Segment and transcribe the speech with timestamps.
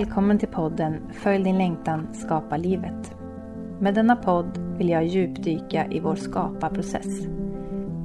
[0.00, 3.14] Välkommen till podden Följ din längtan, skapa livet.
[3.80, 7.26] Med denna podd vill jag djupdyka i vår skaparprocess.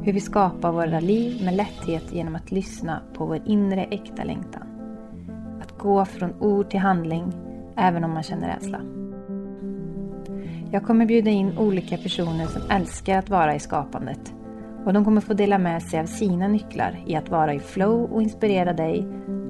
[0.03, 4.67] Hur vi skapar våra liv med lätthet genom att lyssna på vår inre äkta längtan.
[5.61, 7.33] Att gå från ord till handling,
[7.75, 8.81] även om man känner rädsla.
[10.71, 14.33] Jag kommer bjuda in olika personer som älskar att vara i skapandet.
[14.85, 18.13] Och de kommer få dela med sig av sina nycklar i att vara i flow
[18.13, 19.07] och inspirera dig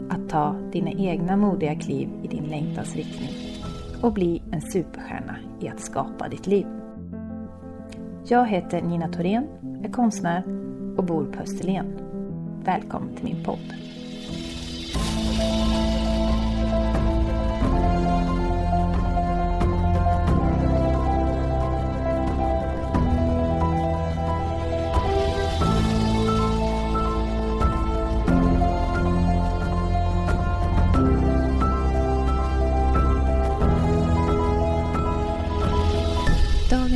[0.10, 3.30] att ta dina egna modiga kliv i din längtans riktning
[4.02, 6.66] och bli en superstjärna i att skapa ditt liv.
[8.28, 9.48] Jag heter Nina Thorén,
[9.84, 10.44] är konstnär
[10.98, 11.86] och bor på Österlen.
[12.64, 13.85] Välkommen till min podd.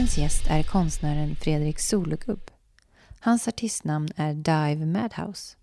[0.09, 2.51] Dagens gäst är konstnären Fredrik Sologubb.
[3.19, 5.57] Hans artistnamn är Dive Madhouse.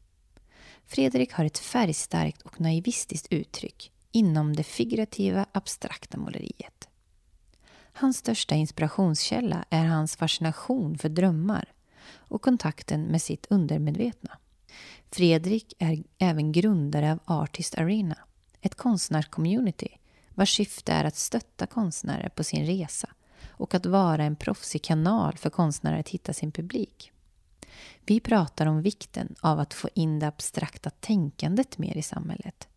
[0.85, 6.89] Fredrik har ett färgstarkt och naivistiskt uttryck inom det figurativa abstrakta måleriet.
[7.93, 11.73] Hans största inspirationskälla är hans fascination för drömmar
[12.13, 14.39] och kontakten med sitt undermedvetna.
[15.11, 18.19] Fredrik är även grundare av Artist Arena,
[18.61, 19.89] ett konstnärscommunity
[20.35, 23.09] vars syfte är att stötta konstnärer på sin resa
[23.57, 27.13] och att vara en proffsig kanal för konstnärer att hitta sin publik.
[28.07, 32.69] Vi pratar om vikten av att få in det abstrakta tänkandet mer i samhället.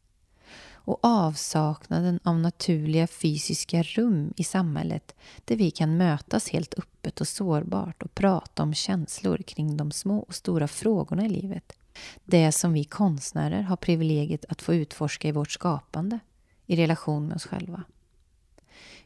[0.71, 7.27] Och avsaknaden av naturliga fysiska rum i samhället där vi kan mötas helt öppet och
[7.27, 11.73] sårbart och prata om känslor kring de små och stora frågorna i livet.
[12.25, 16.19] Det som vi konstnärer har privilegiet att få utforska i vårt skapande,
[16.65, 17.83] i relation med oss själva.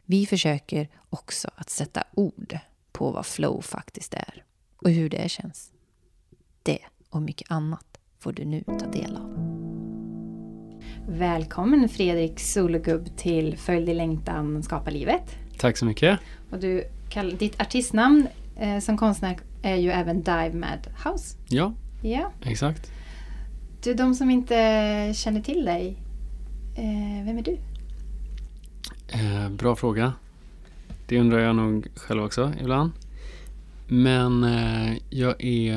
[0.05, 2.57] Vi försöker också att sätta ord
[2.91, 4.43] på vad flow faktiskt är
[4.75, 5.71] och hur det känns.
[6.63, 7.85] Det och mycket annat
[8.19, 9.33] får du nu ta del av.
[11.07, 15.35] Välkommen Fredrik Sologubb till Följ din längtan, skapa livet.
[15.57, 16.19] Tack så mycket.
[16.51, 16.83] Och du,
[17.39, 18.27] ditt artistnamn
[18.59, 21.37] eh, som konstnär är ju även Dive Madhouse.
[21.49, 22.31] Ja, Ja.
[22.45, 22.91] exakt.
[23.83, 24.53] Du, de som inte
[25.15, 25.97] känner till dig,
[26.75, 27.57] eh, vem är du?
[29.13, 30.13] Eh, bra fråga.
[31.07, 32.91] Det undrar jag nog själv också ibland.
[33.87, 35.73] Men eh, jag, är,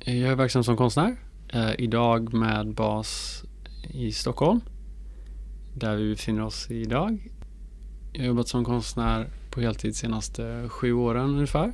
[0.00, 1.16] eh, jag är verksam som konstnär.
[1.48, 3.42] Eh, idag med bas
[3.90, 4.60] i Stockholm.
[5.74, 7.30] Där vi befinner oss idag.
[8.12, 11.72] Jag har jobbat som konstnär på heltid de senaste sju åren ungefär.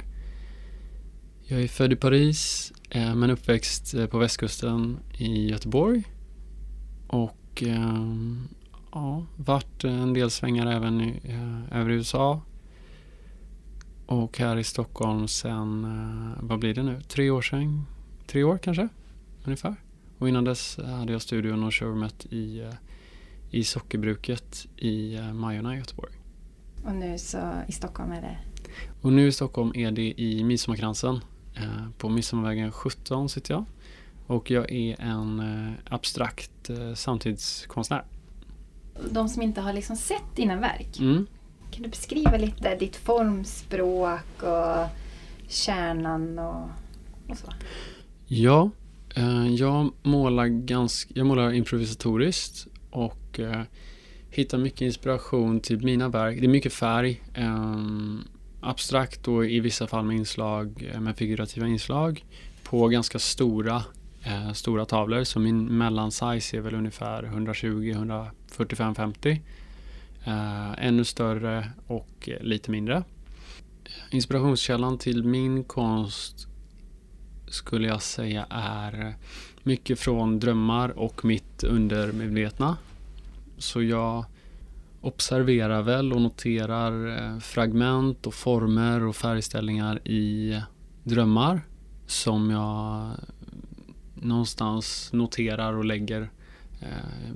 [1.42, 6.02] Jag är född i Paris eh, men uppväxt eh, på västkusten i Göteborg.
[7.06, 8.48] Och ehm,
[8.92, 12.42] ja, varit en del svängar även i, eh, över USA.
[14.10, 17.86] Och här i Stockholm sen, eh, vad blir det nu, tre år sedan?
[18.26, 18.88] Tre år kanske,
[19.44, 19.76] ungefär.
[20.18, 22.74] Och innan dess hade jag studion och showroomet i, eh,
[23.50, 26.12] i sockerbruket i eh, Majorna i Göteborg.
[26.84, 28.38] Och nu så i Stockholm är det
[29.02, 31.20] Och nu i Stockholm är det i Midsommarkransen.
[31.98, 33.64] På Midsommarvägen 17 sitter jag.
[34.26, 35.42] Och jag är en
[35.84, 38.04] abstrakt samtidskonstnär.
[39.10, 40.98] De som inte har liksom sett dina verk.
[40.98, 41.26] Mm.
[41.70, 44.86] Kan du beskriva lite ditt formspråk och
[45.48, 46.68] kärnan och,
[47.28, 47.46] och så?
[48.26, 48.70] Ja,
[49.14, 53.62] eh, jag målar, ganska, jag målar improvisatoriskt och eh,
[54.30, 56.40] hittar mycket inspiration till mina verk.
[56.40, 57.76] Det är mycket färg, eh,
[58.60, 62.24] abstrakt och i vissa fall med inslag, med figurativa inslag
[62.62, 63.82] på ganska stora,
[64.22, 65.24] eh, stora tavlor.
[65.24, 69.42] Så min mellansize är väl ungefär 120, 145, 50.
[70.24, 73.04] Eh, ännu större och lite mindre.
[74.10, 76.46] Inspirationskällan till min konst
[77.46, 79.14] skulle jag säga är
[79.62, 82.76] mycket från drömmar och mitt undermedvetna.
[83.58, 84.24] Så jag
[85.00, 90.60] observerar väl och noterar eh, fragment och former och färgställningar i
[91.04, 91.60] drömmar
[92.06, 93.10] som jag
[94.22, 96.30] någonstans noterar och lägger
[96.80, 97.34] eh,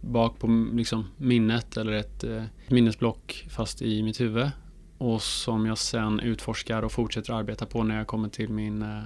[0.00, 4.50] bak på liksom, minnet eller ett eh, minnesblock fast i mitt huvud
[4.98, 9.02] och som jag sen utforskar och fortsätter arbeta på när jag kommer till min, eh,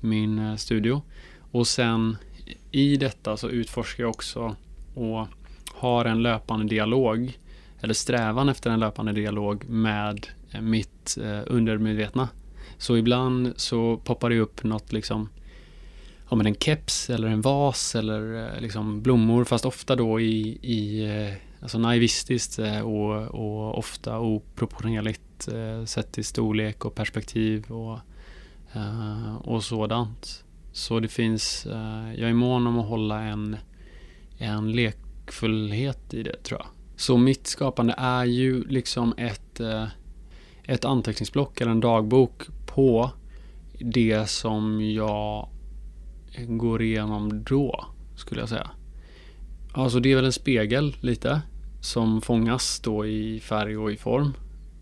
[0.00, 1.02] min eh, studio.
[1.52, 2.16] Och sen
[2.70, 4.56] i detta så utforskar jag också
[4.94, 5.26] och
[5.74, 7.38] har en löpande dialog
[7.80, 12.28] eller strävan efter en löpande dialog med eh, mitt eh, undermedvetna.
[12.78, 15.28] Så ibland så poppar det upp något liksom
[16.32, 20.58] ja, men en keps eller en vas eller eh, liksom blommor fast ofta då i,
[20.62, 25.48] i eh, alltså naivistiskt eh, och, och ofta oproportionerligt
[25.86, 27.98] sett till storlek och perspektiv och,
[29.40, 30.44] och sådant.
[30.72, 31.66] Så det finns,
[32.16, 33.56] jag är mån om att hålla en,
[34.38, 36.68] en lekfullhet i det tror jag.
[36.96, 39.60] Så mitt skapande är ju liksom ett,
[40.64, 43.10] ett anteckningsblock eller en dagbok på
[43.78, 45.48] det som jag
[46.38, 47.84] går igenom då,
[48.16, 48.70] skulle jag säga.
[49.72, 51.40] Alltså det är väl en spegel lite
[51.80, 54.34] som fångas då i färg och i form.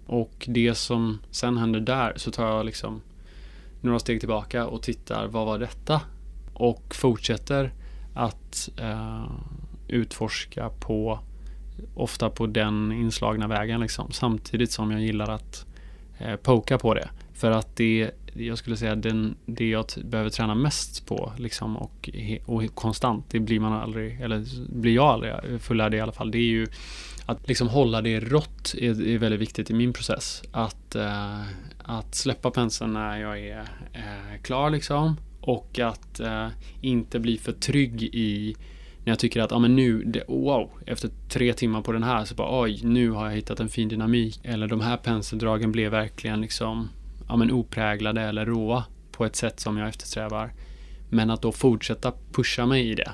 [0.07, 3.01] Och det som sen händer där så tar jag liksom
[3.81, 6.01] några steg tillbaka och tittar, vad var detta?
[6.55, 7.73] Och fortsätter
[8.15, 9.25] att eh,
[9.89, 11.19] utforska på
[11.95, 14.13] ofta på den inslagna vägen liksom.
[14.13, 15.67] Samtidigt som jag gillar att
[16.19, 17.09] eh, poka på det.
[17.33, 18.11] För att det
[18.47, 22.11] jag skulle säga den, det jag behöver träna mest på liksom och,
[22.45, 24.45] och konstant, det blir man aldrig, eller
[24.81, 26.67] blir jag aldrig fullärd i alla fall, det är ju
[27.27, 30.43] att liksom hålla det rått är, är väldigt viktigt i min process.
[30.53, 31.41] Att, eh,
[31.79, 33.61] att släppa penseln när jag är
[33.93, 36.49] eh, klar liksom och att eh,
[36.81, 38.57] inte bli för trygg i
[39.05, 42.25] när jag tycker att, ja men nu, det, wow, efter tre timmar på den här
[42.25, 44.41] så bara oj, nu har jag hittat en fin dynamik.
[44.43, 46.89] Eller de här penseldragen blev verkligen liksom
[47.31, 50.53] ja, men opräglade eller råa på ett sätt som jag eftersträvar.
[51.09, 53.11] Men att då fortsätta pusha mig i det.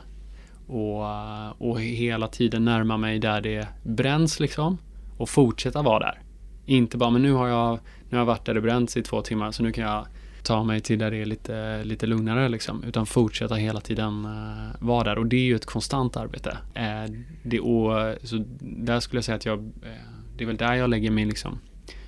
[0.67, 4.79] Och, och hela tiden närma mig där det bränns liksom.
[5.17, 6.21] Och fortsätta vara där.
[6.67, 7.79] Inte bara, men nu har jag,
[8.09, 10.07] nu har jag varit där det bränns i två timmar så nu kan jag
[10.43, 12.85] ta mig till där det är lite, lite lugnare liksom.
[12.85, 15.19] Utan fortsätta hela tiden uh, vara där.
[15.19, 16.59] Och det är ju ett konstant arbete.
[16.77, 19.73] Uh, det, och, så där skulle jag säga att jag, uh,
[20.37, 21.59] det är väl där jag lägger min liksom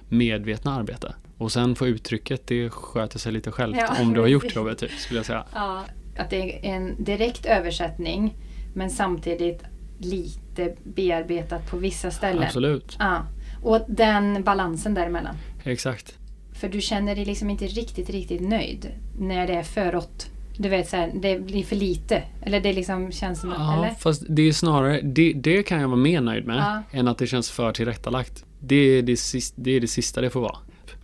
[0.09, 1.15] medvetna arbete.
[1.39, 4.03] Och sen få uttrycket, det sköter sig lite självt ja.
[4.03, 5.45] om du har gjort jobbet, typ, skulle jag säga.
[5.55, 5.85] Ja,
[6.19, 8.35] att det är en direkt översättning
[8.75, 9.63] men samtidigt
[9.99, 12.43] lite bearbetat på vissa ställen.
[12.43, 12.97] Absolut.
[12.99, 13.27] Ja.
[13.63, 15.35] Och den balansen däremellan.
[15.65, 16.19] Exakt.
[16.53, 20.27] För du känner dig liksom inte riktigt, riktigt nöjd när det är för rått.
[20.57, 22.23] Du vet, så här, det blir för lite.
[22.43, 23.51] Eller det liksom känns som...
[23.51, 23.95] Ja, eller?
[23.95, 25.01] fast det är snarare...
[25.01, 26.99] Det, det kan jag vara mer nöjd med ja.
[26.99, 28.45] än att det känns för tillrättalagt.
[28.61, 30.59] Det är det, sista, det är det sista det får vara.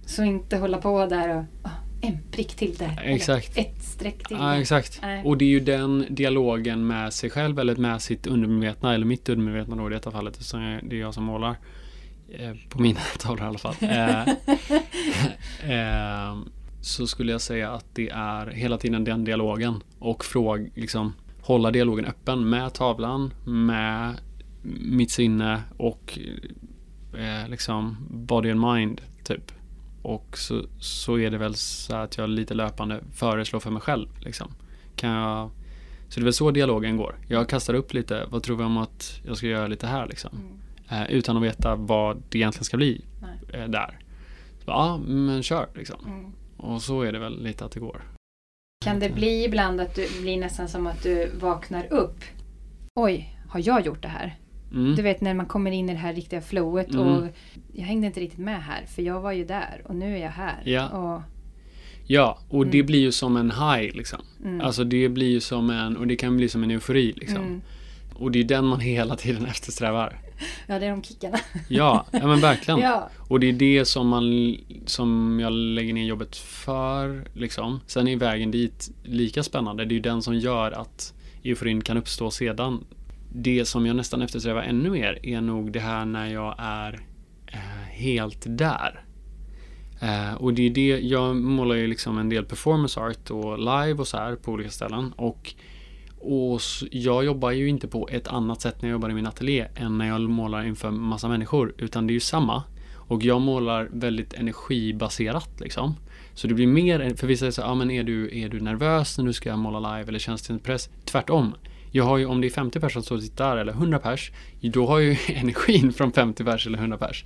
[0.06, 1.70] Så inte hålla på där och oh,
[2.00, 3.00] en prick till där.
[3.04, 3.58] Exakt.
[3.58, 4.36] ett streck till.
[4.36, 4.98] Ja, exakt.
[5.02, 5.24] Nej.
[5.24, 9.28] Och det är ju den dialogen med sig själv eller med sitt undermedvetna eller mitt
[9.28, 10.42] undermedvetna då i detta fallet.
[10.42, 11.56] Så det är jag som målar.
[12.28, 13.74] Eh, på mina tavlor i alla fall.
[13.80, 14.20] Eh,
[15.70, 16.36] eh,
[16.80, 21.70] så skulle jag säga att det är hela tiden den dialogen och fråg, liksom, hålla
[21.70, 24.14] dialogen öppen med tavlan, med
[24.80, 26.18] mitt sinne och
[27.18, 29.52] eh, liksom body and mind typ.
[30.04, 34.08] Och så, så är det väl så att jag lite löpande föreslår för mig själv.
[34.20, 34.54] Liksom.
[34.96, 35.50] Kan jag,
[36.08, 37.16] så det är väl så dialogen går.
[37.28, 40.30] Jag kastar upp lite, vad tror vi om att jag ska göra lite här liksom.
[40.88, 41.02] Mm.
[41.02, 43.04] Eh, utan att veta vad det egentligen ska bli
[43.52, 43.98] eh, där.
[44.64, 46.06] Så, ja, men kör liksom.
[46.06, 46.32] Mm.
[46.56, 48.02] Och så är det väl lite att det går.
[48.84, 52.24] Kan det bli ibland att det blir nästan som att du vaknar upp?
[52.94, 54.38] Oj, har jag gjort det här?
[54.72, 54.94] Mm.
[54.94, 57.06] Du vet när man kommer in i det här riktiga flowet mm.
[57.06, 57.28] och
[57.72, 60.30] jag hängde inte riktigt med här för jag var ju där och nu är jag
[60.30, 60.62] här.
[60.64, 61.22] Ja, och,
[62.06, 62.70] ja, och mm.
[62.70, 64.20] det blir ju som en high liksom.
[64.44, 64.60] Mm.
[64.60, 67.36] Alltså det blir ju som en, och det kan bli som en eufori liksom.
[67.36, 67.60] Mm.
[68.14, 70.20] Och det är den man hela tiden eftersträvar.
[70.66, 71.38] Ja, det är de kickarna.
[71.68, 72.80] ja, ja men verkligen.
[72.90, 73.10] ja.
[73.18, 74.56] Och det är det som man,
[74.86, 77.80] som jag lägger ner jobbet för liksom.
[77.86, 79.84] Sen är vägen dit lika spännande.
[79.84, 82.84] Det är ju den som gör att euforin kan uppstå sedan
[83.36, 87.00] det som jag nästan eftersträvar ännu mer är nog det här när jag är
[87.46, 87.58] eh,
[87.90, 89.04] helt där.
[90.00, 93.94] Eh, och det är det, jag målar ju liksom en del performance art och live
[93.94, 95.12] och så här på olika ställen.
[95.16, 95.54] Och,
[96.18, 96.60] och
[96.90, 99.98] jag jobbar ju inte på ett annat sätt när jag jobbar i min ateljé än
[99.98, 101.74] när jag målar inför massa människor.
[101.78, 102.62] Utan det är ju samma.
[102.94, 105.94] Och jag målar väldigt energibaserat liksom.
[106.34, 109.18] Så det blir mer, för vissa säger så ja men är du, är du nervös
[109.18, 110.90] när du ska måla live eller känns det inte press?
[111.04, 111.54] Tvärtom.
[111.90, 115.00] Jag har ju, om det är 50 personer som tittar eller 100 pers, då har
[115.00, 117.24] jag ju energin från 50 pers eller 100 pers.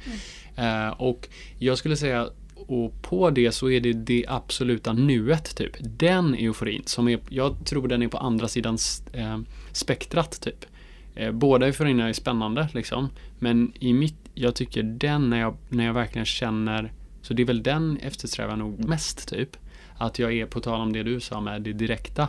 [0.57, 0.87] Mm.
[0.87, 2.29] Uh, och jag skulle säga,
[2.69, 5.73] och på det så är det det absoluta nuet typ.
[5.81, 8.79] Den euforin som är, jag tror den är på andra sidan
[9.13, 9.39] eh,
[9.73, 10.65] spektrat typ.
[11.15, 13.09] Eh, båda euforierna är spännande liksom.
[13.39, 16.93] Men i mitt, jag tycker den när jag, när jag verkligen känner,
[17.29, 19.57] så det är väl den eftersträvar nog mest typ.
[19.99, 22.29] Att jag är, på tal om det du sa med det direkta,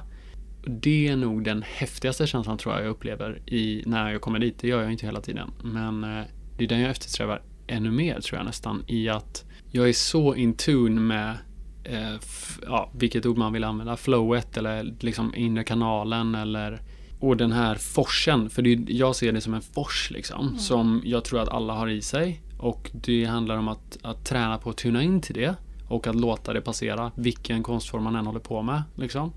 [0.65, 4.60] det är nog den häftigaste känslan tror jag jag upplever i, när jag kommer dit.
[4.60, 5.51] Det gör jag inte hela tiden.
[5.63, 6.24] Men eh,
[6.58, 10.36] det är den jag eftersträvar ännu mer tror jag nästan i att jag är så
[10.36, 11.38] in tune med
[11.84, 16.82] eh, f- ja, vilket ord man vill använda, flowet eller liksom inre kanalen eller
[17.20, 21.24] och den här forsen, för det, jag ser det som en fors liksom, som jag
[21.24, 22.41] tror att alla har i sig.
[22.60, 25.56] Och det handlar om att, att träna på att tuna in till det
[25.88, 28.84] och att låta det passera, vilken konstform man än håller på med.
[28.96, 29.34] Liksom.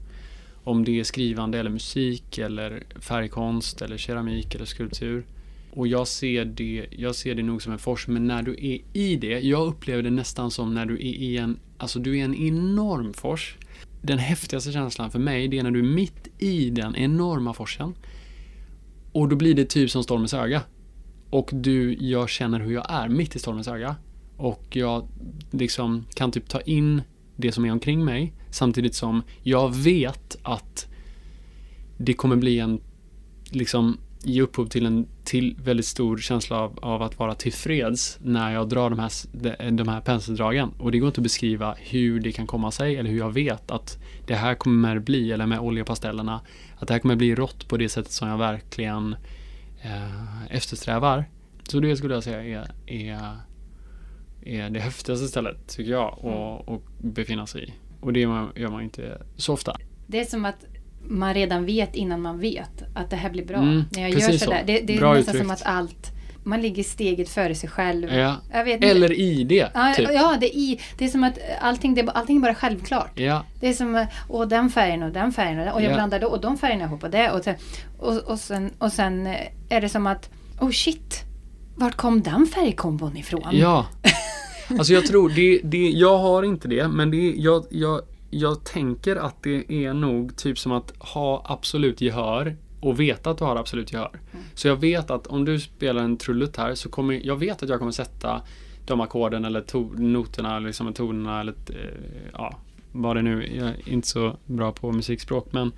[0.65, 5.25] Om det är skrivande eller musik eller färgkonst eller keramik eller skulptur.
[5.75, 8.81] Och jag ser det, jag ser det nog som en fors, men när du är
[8.93, 12.25] i det, jag upplever det nästan som när du är i en, alltså du är
[12.25, 13.57] en enorm fors.
[14.03, 17.95] Den häftigaste känslan för mig, det är när du är mitt i den enorma forsen.
[19.13, 20.63] Och då blir det typ som stormens öga.
[21.33, 23.97] Och du, jag känner hur jag är mitt i stormens öga.
[24.37, 25.09] Och jag
[25.51, 27.03] liksom kan typ ta in
[27.37, 30.87] det som är omkring mig samtidigt som jag vet att
[31.97, 32.81] det kommer bli en,
[33.51, 38.53] liksom ge upphov till en till väldigt stor känsla av, av att vara tillfreds när
[38.53, 40.71] jag drar de här, de, de här penseldragen.
[40.79, 43.71] Och det går inte att beskriva hur det kan komma sig eller hur jag vet
[43.71, 46.41] att det här kommer bli, eller med oljepastellerna,
[46.79, 49.19] att det här kommer bli rått på det sättet som jag verkligen eh,
[50.51, 51.25] eftersträvar.
[51.69, 53.37] Så det skulle jag säga är, är,
[54.45, 57.73] är det häftigaste stället, tycker jag, att att befinna sig i.
[58.01, 59.77] Och det gör man, inte så ofta.
[60.07, 60.67] Det är som att
[61.05, 63.57] man redan vet innan man vet att det här blir bra.
[63.57, 64.39] Mm, När jag gör sådär.
[64.61, 64.67] så.
[64.67, 65.39] Det, det är Bra nästan uttryckt.
[65.39, 66.13] som att allt,
[66.45, 68.15] man ligger steget före sig själv.
[68.15, 68.37] Ja.
[68.53, 70.09] Eller i det, Ja, typ.
[70.13, 73.21] ja det, är i, det är som att allting, det, allting är bara självklart.
[73.21, 75.95] Ja, Det är som, och den färgen och den färgen och, och jag Ja.
[75.95, 77.31] blandar då och de färgerna ihop och det.
[77.31, 77.57] Och, sen-
[77.99, 79.37] och, och, sen, och sen eh,
[79.69, 80.31] är det som att,
[80.61, 81.23] oh shit,
[81.77, 83.49] vart kom den färgkombon ifrån?
[83.53, 83.87] Ja.
[84.79, 89.17] Alltså jag tror, det, det, jag har inte det, men det, jag, jag, jag tänker
[89.17, 93.57] att det är nog typ som att ha absolut gehör och veta att du har
[93.57, 94.21] absolut gehör.
[94.55, 97.69] Så jag vet att om du spelar en trullut här så kommer jag vet att
[97.69, 98.43] jag kommer sätta
[98.87, 101.77] de ackorden eller to, noterna, liksom tonerna eller eh,
[102.33, 102.57] ja,
[102.93, 105.73] vad det nu Jag är inte så bra på musikspråk men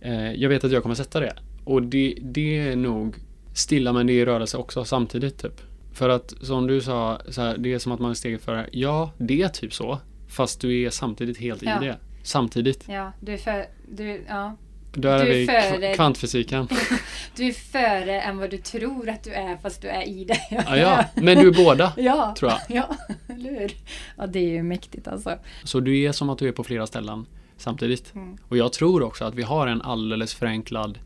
[0.00, 1.32] eh, jag vet att jag kommer sätta det.
[1.64, 3.14] Och det, det är nog
[3.54, 5.60] stilla men det är i rörelse också samtidigt typ.
[5.92, 8.68] För att som du sa, så här, det är som att man är steget före.
[8.72, 9.98] Ja, det är typ så.
[10.28, 11.82] Fast du är samtidigt helt Ja.
[11.82, 11.96] i det.
[12.22, 12.84] Samtidigt.
[12.88, 14.56] Ja, du är för, du, ja.
[14.92, 16.68] Där Du är vi före- kv- kvantfysiken.
[17.36, 20.38] du är före än vad du tror att du är fast du är i det.
[20.50, 21.04] Ja, ja.
[21.14, 22.60] Men du är båda, Ja, tror jag.
[22.68, 22.96] ja,
[23.34, 23.72] eller hur?
[24.16, 25.38] Ja, det är ju mäktigt alltså.
[25.64, 28.14] Så du är som att du är på flera ställen samtidigt.
[28.14, 28.36] Mm.
[28.48, 30.98] Och jag tror också att vi har en alldeles förenklad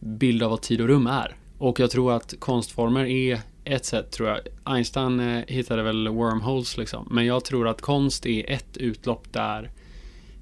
[0.00, 1.36] bild av vad tid och rum är.
[1.58, 4.38] Och jag tror att konstformer är ett sätt, tror jag.
[4.64, 7.08] Einstein eh, hittade väl wormholes liksom.
[7.10, 9.70] Men jag tror att konst är ett utlopp där,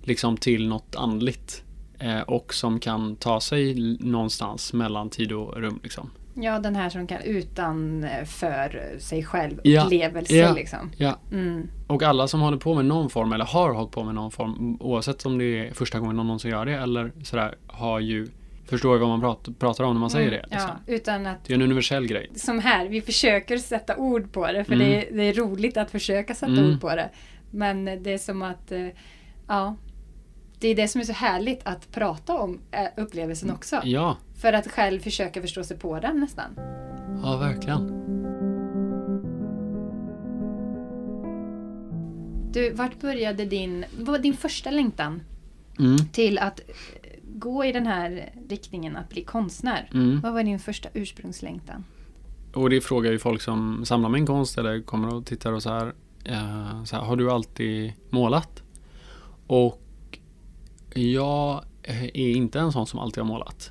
[0.03, 1.62] liksom till något andligt.
[2.04, 6.11] Eh, och som kan ta sig någonstans mellan tid och rum liksom.
[6.37, 10.52] Ja, den här som kan utanför sig själv Ja, upplevelse ja.
[10.54, 10.90] liksom.
[10.96, 11.68] Ja, Mm.
[11.87, 14.76] och alla som håller på med någon form eller har hållit på med någon form,
[14.80, 18.28] oavsett om det är första gången någon någonsin gör det eller sådär, har ju,
[18.66, 20.42] förstår vad man pratar, pratar om när man säger det.
[20.50, 20.70] Liksom.
[20.70, 22.30] Mm, Ja, utan att Det är en universell grej.
[22.34, 24.88] som här, vi försöker sätta ord på det för Mm.
[24.88, 26.70] det, är, det är roligt att försöka sätta Mm.
[26.75, 27.11] ord på det.
[27.50, 28.87] Men det är som att, eh,
[29.49, 29.76] ja,
[30.64, 33.80] det är det som är så härligt att prata om eh, upplevelsen också.
[33.85, 36.44] Ja, För att själv försöka förstå sig på den nästan.
[37.23, 37.88] ja verkligen.
[42.52, 43.85] Du, vart började din,
[44.23, 45.23] din första längtan
[45.78, 45.97] Mm.
[46.12, 46.75] till att eh,
[47.35, 49.90] gå i den här riktningen att bli konstnär?
[49.94, 50.21] Mm.
[50.21, 51.85] Vad var din första ursprungslängtan?
[52.54, 55.71] Och det frågar ju folk som samlar min konst eller kommer och tittar och så
[55.71, 55.92] här,
[56.25, 57.02] eh, så här.
[57.02, 58.62] Har du alltid målat?
[59.47, 59.80] Och
[60.94, 63.70] jag eh, är inte en sån som alltid har målat.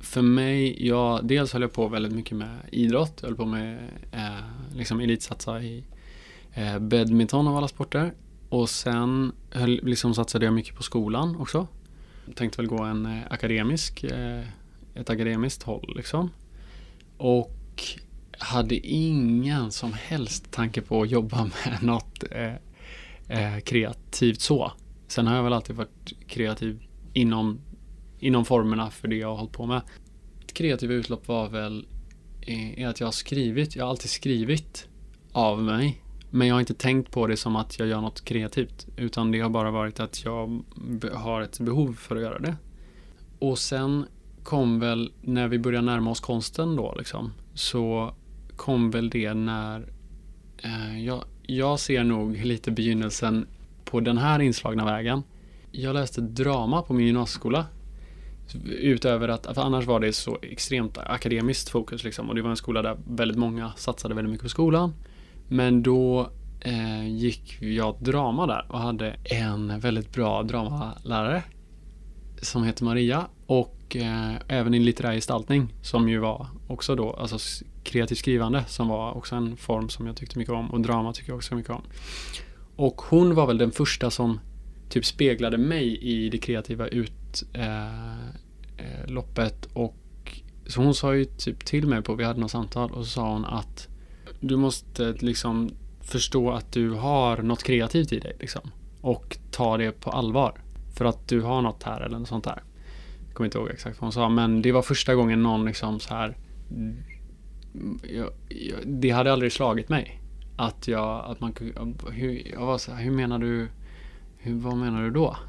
[0.00, 3.18] För mig, jag, dels höll jag på väldigt mycket med idrott.
[3.20, 3.78] Jag höll på med
[4.12, 5.84] eh, liksom elitsatsa i
[6.54, 8.14] eh, badminton av alla sporter.
[8.48, 11.66] Och sen höll, liksom satsade jag mycket på skolan också.
[12.34, 14.44] Tänkte väl gå en eh, akademisk, eh,
[14.94, 16.30] ett akademiskt håll liksom.
[17.16, 17.58] Och
[18.38, 22.54] hade ingen som helst tanke på att jobba med något eh,
[23.28, 24.72] eh, kreativt så.
[25.12, 27.60] Sen har jag väl alltid varit kreativ inom,
[28.18, 29.82] inom formerna för det jag har hållit på med.
[30.44, 31.86] Ett kreativt utlopp var väl
[32.46, 34.88] är att jag har skrivit, jag har alltid skrivit
[35.32, 36.02] av mig.
[36.30, 38.86] Men jag har inte tänkt på det som att jag gör något kreativt.
[38.96, 40.62] Utan det har bara varit att jag
[41.12, 42.56] har ett behov för att göra det.
[43.38, 44.06] Och sen
[44.42, 48.14] kom väl, när vi började närma oss konsten då liksom, så
[48.56, 49.92] kom väl det när
[50.58, 53.46] eh, jag, jag ser nog lite begynnelsen
[53.84, 55.22] på den här inslagna vägen.
[55.70, 57.66] Jag läste drama på min gymnasieskola.
[58.64, 62.56] Utöver att, för annars var det så extremt akademiskt fokus liksom och det var en
[62.56, 64.94] skola där väldigt många satsade väldigt mycket på skolan.
[65.48, 71.42] Men då eh, gick jag drama där och hade en väldigt bra dramalärare
[72.42, 77.64] som heter Maria och eh, även i litterär gestaltning som ju var också då, alltså
[77.84, 81.30] kreativt skrivande som var också en form som jag tyckte mycket om och drama tycker
[81.30, 81.82] jag också mycket om.
[82.76, 84.40] Och hon var väl den första som
[84.88, 87.56] typ speglade mig i det kreativa utloppet
[89.66, 89.96] eh, eh och
[90.66, 93.32] så hon sa ju typ till mig på, vi hade något samtal och så sa
[93.32, 93.88] hon att
[94.40, 98.70] du måste liksom förstå att du har något kreativt i dig liksom.
[99.00, 100.60] Och ta det på allvar.
[100.94, 102.62] För att du har något här eller något sånt där.
[103.26, 106.00] Jag kommer inte ihåg exakt vad hon sa men det var första gången någon liksom
[106.00, 106.36] så här
[106.70, 106.96] mm,
[108.02, 110.21] jag, jag, Det hade aldrig slagit mig.
[110.56, 111.54] Att jag, att man
[112.10, 113.68] hur, jag var så här, hur menar du
[114.36, 115.36] hur, Vad menar du då?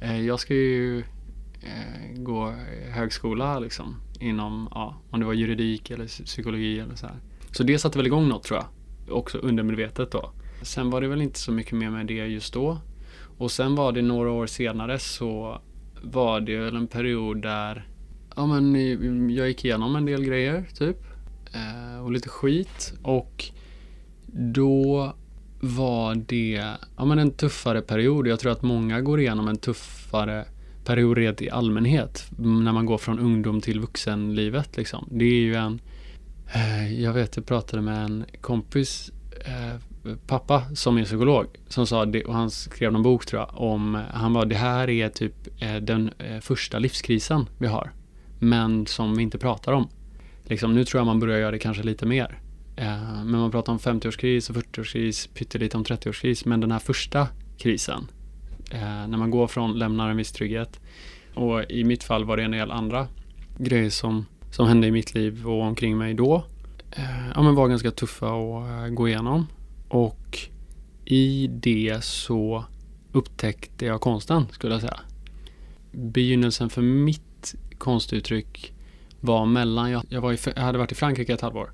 [0.00, 0.98] Eh, jag ska ju
[1.62, 2.54] eh, gå
[2.90, 7.16] högskola liksom inom, ja, om det var juridik eller psykologi eller så här.
[7.50, 9.16] Så det satte väl igång något tror jag.
[9.16, 10.32] Också undermedvetet då.
[10.62, 12.78] Sen var det väl inte så mycket mer med det just då.
[13.38, 15.60] Och sen var det några år senare så
[16.02, 17.86] var det väl en period där
[18.36, 20.96] ja, men jag gick igenom en del grejer typ.
[21.54, 22.92] Eh, och lite skit.
[23.02, 23.44] Och
[24.26, 25.12] då
[25.60, 28.26] var det ja, men en tuffare period.
[28.26, 30.44] Jag tror att många går igenom en tuffare
[30.84, 32.26] period rent i allmänhet.
[32.38, 34.76] När man går från ungdom till vuxenlivet.
[34.76, 35.08] Liksom.
[35.10, 35.80] Det är ju en
[36.54, 39.12] Eh, jag vet, jag pratade med en kompis
[39.46, 39.80] eh,
[40.26, 44.02] pappa som är psykolog som sa det och han skrev någon bok tror jag om
[44.14, 47.92] han var det här är typ eh, den eh, första livskrisen vi har
[48.38, 49.88] men som vi inte pratar om.
[50.44, 52.38] Liksom, nu tror jag man börjar göra det kanske lite mer.
[52.76, 57.28] Eh, men man pratar om 50-årskris och 40-årskris, pyttelite om 30-årskris men den här första
[57.58, 58.08] krisen
[58.70, 60.80] eh, när man går från, lämnar en viss trygghet
[61.34, 63.08] och i mitt fall var det en del andra
[63.58, 66.44] grejer som som hände i mitt liv och omkring mig då
[66.90, 69.46] eh, ja, men var ganska tuffa att eh, gå igenom.
[69.88, 70.38] Och
[71.04, 72.64] i det så
[73.12, 75.00] upptäckte jag konsten, skulle jag säga.
[75.92, 78.72] Begynnelsen för mitt konstuttryck
[79.22, 81.70] var mellan, jag, jag, var i, jag hade varit i Frankrike ett halvår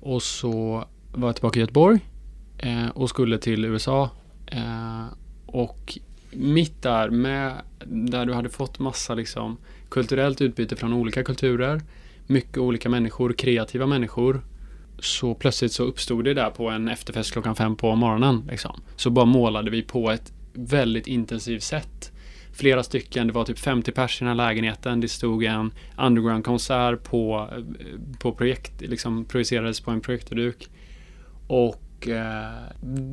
[0.00, 2.00] och så var jag tillbaka i Göteborg
[2.58, 4.10] eh, och skulle till USA.
[4.46, 5.04] Eh,
[5.46, 5.98] och
[6.30, 7.54] mitt där med,
[7.84, 9.56] där du hade fått massa liksom
[9.88, 11.80] kulturellt utbyte från olika kulturer
[12.26, 14.40] mycket olika människor, kreativa människor.
[14.98, 18.44] Så plötsligt så uppstod det där på en efterfest klockan fem på morgonen.
[18.50, 18.80] Liksom.
[18.96, 22.12] Så bara målade vi på ett väldigt intensivt sätt.
[22.56, 25.00] Flera stycken, det var typ 50 pers i den här lägenheten.
[25.00, 27.48] Det stod en underground-konsert på,
[28.18, 30.68] på projekt, liksom projicerades på en projektorduk.
[31.46, 32.50] Och eh,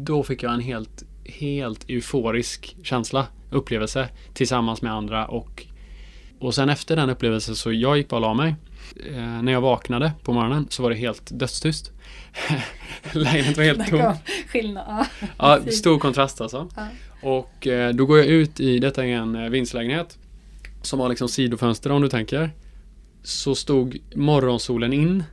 [0.06, 5.66] då fick jag en helt, helt euforisk känsla, upplevelse tillsammans med andra och
[6.44, 8.56] och sen efter den upplevelsen så jag gick bara och la mig
[9.10, 11.92] eh, när jag vaknade på morgonen så var det helt dödstyst.
[13.12, 14.14] Lägenheten var helt tom.
[14.48, 15.06] Skillnad.
[15.38, 16.68] Ja, stor kontrast alltså.
[16.76, 16.88] Ja.
[17.24, 20.18] Och eh, då går jag ut i, detta är en eh, vindslägenhet
[20.82, 22.52] som har liksom sidofönster om du tänker.
[23.24, 25.24] Så stod morgonsolen in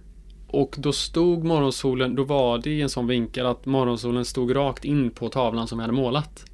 [0.47, 4.85] och då stod morgonsolen, då var det i en sån vinkel att morgonsolen stod rakt
[4.85, 6.45] in på tavlan som jag hade målat.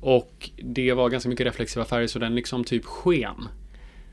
[0.00, 3.48] Och det var ganska mycket reflexiva färger så den liksom typ sken.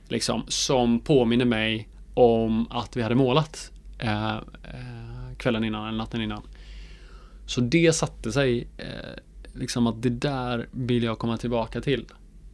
[0.07, 6.21] Liksom, som påminner mig om att vi hade målat eh, eh, kvällen innan eller natten
[6.21, 6.41] innan.
[7.45, 8.85] Så det satte sig, eh,
[9.55, 12.05] liksom att det där vill jag komma tillbaka till.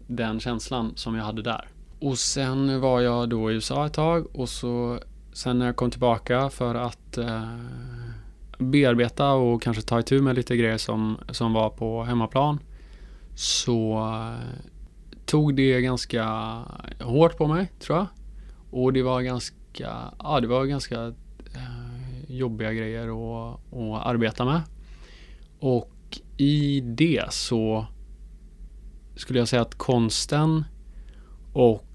[0.08, 1.68] Den känslan som jag hade där.
[2.00, 5.00] Och sen var jag då i USA ett tag och så
[5.34, 7.56] sen när jag kom tillbaka för att eh,
[8.58, 12.60] bearbeta och kanske ta itu med lite grejer som, som var på hemmaplan
[13.36, 14.62] så eh,
[15.26, 16.26] tog det ganska
[17.00, 18.08] hårt på mig tror jag.
[18.72, 21.06] Och det var ganska, ja det var ganska
[21.56, 21.92] eh,
[22.28, 24.62] jobbiga grejer att, att arbeta med.
[25.60, 25.91] Och
[26.42, 27.86] i det så
[29.16, 30.66] skulle jag säga att konsten
[31.54, 31.86] och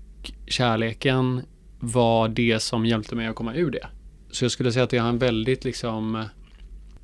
[0.47, 1.43] kärleken
[1.81, 3.87] var det som hjälpte mig att komma ur det.
[4.31, 6.25] Så jag skulle säga att det har en väldigt liksom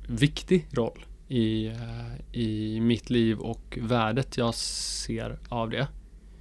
[0.07, 5.87] viktig roll i, eh, i mitt liv och värdet jag ser av det.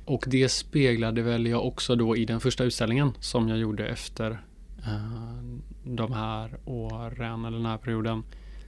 [0.05, 4.31] Och det speglade väl jag också då i den första utställningen som jag gjorde efter
[4.79, 5.43] eh,
[5.85, 8.23] de här åren eller den här perioden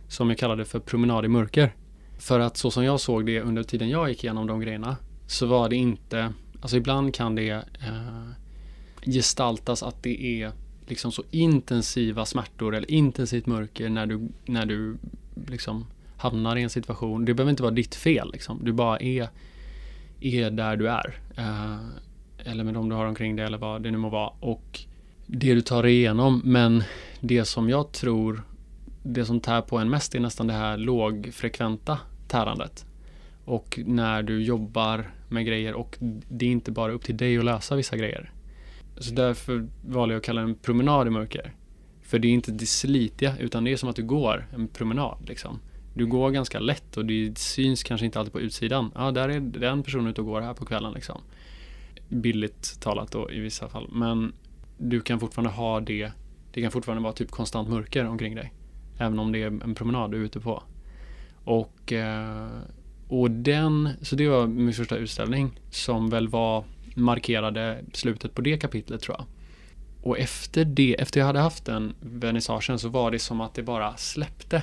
[0.09, 1.75] som jag kallade för promenad i mörker.
[2.18, 4.96] För att så som jag såg det under tiden jag gick igenom de grejerna
[5.27, 8.29] så var det inte, alltså ibland kan det eh,
[9.07, 10.53] gestaltas att det är
[10.87, 14.96] liksom så intensiva smärtor eller intensivt mörker när du, när du
[15.46, 17.24] liksom hamnar i en situation.
[17.24, 18.61] Det behöver inte vara ditt fel liksom.
[18.62, 19.29] Du bara är
[20.20, 21.18] är där du är.
[21.37, 21.79] Eh,
[22.50, 24.31] eller med dem du har omkring dig eller vad det nu må vara.
[24.40, 24.81] Och
[25.27, 26.42] det du tar igenom.
[26.44, 26.83] Men
[27.20, 28.42] det som jag tror
[29.07, 32.87] det som tär på en mest är nästan det här lågfrekventa tärandet.
[33.45, 35.97] Och när du jobbar med grejer och
[36.29, 38.33] det är inte bara upp till dig att lösa vissa grejer.
[38.97, 41.55] Så därför valde jag att kalla det en promenad i mörker.
[42.03, 45.19] För det är inte det slitiga utan det är som att du går en promenad
[45.29, 45.61] liksom.
[45.95, 48.90] Du går ganska lätt och det syns kanske inte alltid på utsidan.
[48.95, 51.21] Ja, där är den personen ute och går här på kvällen liksom.
[52.09, 53.88] Billigt talat då i vissa fall.
[53.93, 54.33] Men
[54.79, 56.12] du kan fortfarande ha det.
[56.53, 58.53] Det kan fortfarande vara typ konstant mörker omkring dig.
[58.98, 60.62] Även om det är en promenad du är ute på.
[61.44, 62.48] Och, eh,
[63.09, 68.59] och den, så det var min första utställning som väl var markerade slutet på det
[68.59, 69.26] kapitlet tror jag.
[70.02, 73.62] Och efter det, efter jag hade haft den vernissagen så var det som att det
[73.62, 74.62] bara släppte.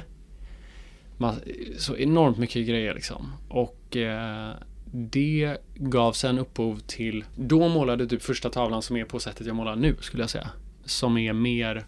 [1.18, 1.36] Man,
[1.78, 3.32] så enormt mycket grejer liksom.
[3.50, 4.52] Och eh,
[4.92, 9.56] det gav sen upphov till, då målade typ första tavlan som är på sättet jag
[9.56, 10.50] målar nu skulle jag säga.
[10.86, 11.86] Som är mer,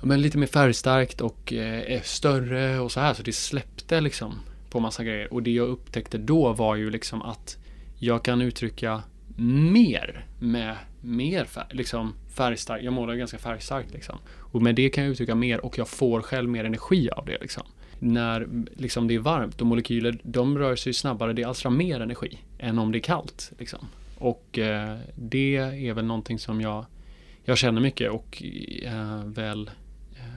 [0.00, 3.14] men lite mer färgstarkt och eh, större och så här.
[3.14, 5.32] Så det släppte liksom på massa grejer.
[5.32, 7.56] Och det jag upptäckte då var ju liksom att
[7.98, 9.02] jag kan uttrycka
[9.72, 12.84] mer med mer färg, liksom färgstarkt.
[12.84, 14.18] Jag målar ganska färgstarkt liksom.
[14.38, 17.38] Och med det kan jag uttrycka mer och jag får själv mer energi av det
[17.40, 17.62] liksom.
[17.98, 22.38] När liksom det är varmt och molekyler de rör sig snabbare, det alstrar mer energi
[22.58, 23.52] än om det är kallt.
[23.58, 23.88] Liksom.
[24.18, 26.84] Och eh, det är väl någonting som jag,
[27.44, 28.42] jag känner mycket och
[28.82, 29.70] eh, väl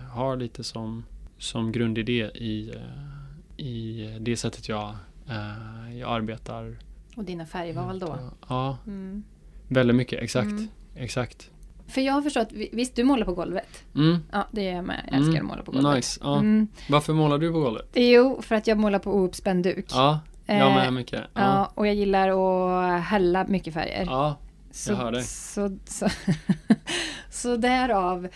[0.09, 1.05] har lite som,
[1.37, 4.95] som grundidé i, eh, i det sättet jag,
[5.29, 6.77] eh, jag arbetar.
[7.15, 8.19] Och dina färgval då?
[8.47, 9.23] Ja, mm.
[9.67, 10.51] väldigt mycket, exakt.
[10.51, 10.67] Mm.
[10.95, 11.51] Exakt.
[11.87, 13.83] För jag har förstått, visst du målar på golvet?
[13.95, 14.17] Mm.
[14.31, 15.03] Ja, det gör jag med.
[15.07, 15.95] Jag älskar att måla på golvet.
[15.95, 16.19] Nice.
[16.23, 16.37] Ja.
[16.37, 16.67] Mm.
[16.89, 17.89] Varför målar du på golvet?
[17.93, 19.85] Jo, för att jag målar på ouppspänd duk.
[19.89, 21.21] Ja, jag med mycket.
[21.33, 21.41] Ja.
[21.41, 21.71] ja.
[21.75, 24.05] och jag gillar att hälla mycket färger.
[24.05, 24.37] Ja,
[24.87, 25.23] jag hör det.
[25.23, 26.07] Så, så,
[27.29, 28.27] så därav.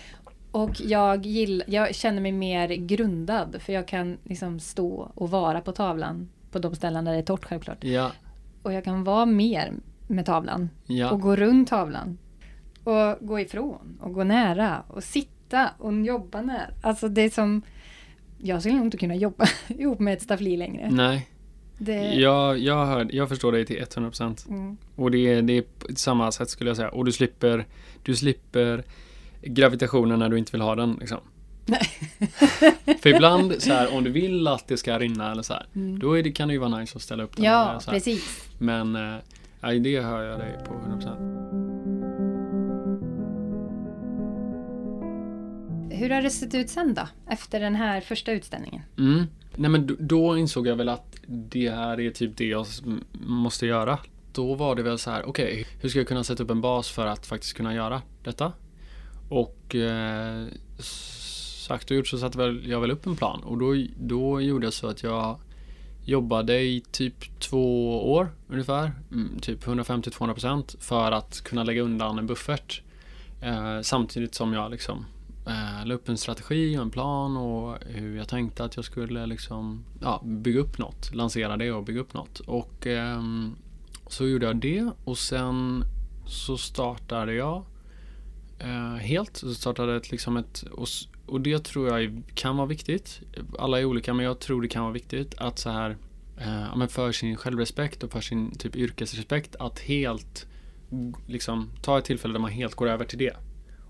[0.54, 5.62] Och jag, gill, jag känner mig mer grundad för jag kan liksom stå och vara
[5.62, 7.84] på tavlan på de ställen där det är torrt självklart.
[7.84, 8.12] Ja.
[8.64, 9.74] Och jag kan vara mer
[10.08, 11.12] med tavlan ja.
[11.12, 12.18] och gå runt tavlan
[12.84, 16.68] och gå ifrån och gå nära och sitta och jobba nära.
[16.82, 17.62] Alltså det är som...
[18.38, 20.90] Jag skulle nog inte kunna jobba ihop med ett staffli längre.
[20.92, 21.30] Nej.
[21.78, 22.14] Det...
[22.14, 24.46] Jag, jag, hör, jag förstår dig till 100 procent.
[24.50, 24.78] Mm.
[24.96, 26.90] Och det det är på samma sätt skulle jag säga.
[26.90, 27.66] Och du slipper,
[28.04, 28.84] du slipper
[29.44, 30.98] gravitationen när du inte vill ha den.
[31.00, 31.20] Liksom.
[33.02, 36.00] För ibland så här, om du vill att det ska rinna eller så här, mm.
[36.00, 37.46] då det, kan det ju vara nice att ställa upp den.
[37.46, 38.48] Ja, precis.
[38.58, 41.20] Men äh, det hör jag dig på 100 procent.
[45.92, 47.08] Hur har det sett ut sen då?
[47.30, 48.82] Efter den här första utställningen?
[48.98, 49.28] Mm.
[49.56, 52.66] Nej men då, då insåg jag väl att det här är typ det jag
[53.14, 54.00] måste göra.
[54.34, 56.62] Då var det väl så här, okej, okay, hur ska jag kunna sätta upp en
[56.62, 58.52] bas för att faktiskt kunna göra detta?
[59.34, 63.86] Och eh, sagt och gjort så satte väl, jag väl upp en plan och då,
[63.98, 65.40] då gjorde jag så att jag
[66.06, 72.28] jobbade i typ två år ungefär, mm, typ 150-200% för att kunna lägga undan en
[72.28, 72.82] buffert.
[73.42, 75.06] Eh, samtidigt som jag liksom
[75.48, 79.26] eh, la upp en strategi och en plan och hur jag tänkte att jag skulle
[79.26, 82.40] liksom, ja, bygga upp något, lansera det och bygga upp något.
[82.40, 83.22] Och eh,
[84.08, 85.84] så gjorde jag det och sen
[86.26, 87.64] så startade jag
[88.60, 89.38] eh, helt.
[89.38, 90.88] Så startade ett, liksom ett, och,
[91.26, 93.22] och det tror jag kan vara viktigt.
[93.60, 95.98] Alla är olika men jag tror det kan vara viktigt att så här
[96.38, 100.48] eh, för sin självrespekt och för sin typ yrkesrespekt att helt
[101.28, 103.36] liksom ta ett tillfälle där man helt går över till det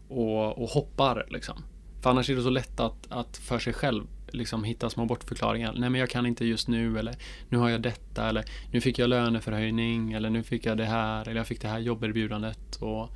[0.08, 1.64] och, och hoppar liksom.
[2.02, 5.74] För annars är det så lätt att, att för sig själv liksom hitta små bortförklaringar.
[5.78, 7.16] Nej men jag kan inte just nu eller
[7.50, 11.22] nu har jag detta eller nu fick jag löneförhöjning eller nu fick jag det här
[11.22, 12.76] eller jag fick det här jobberbjudandet.
[12.76, 13.10] Och,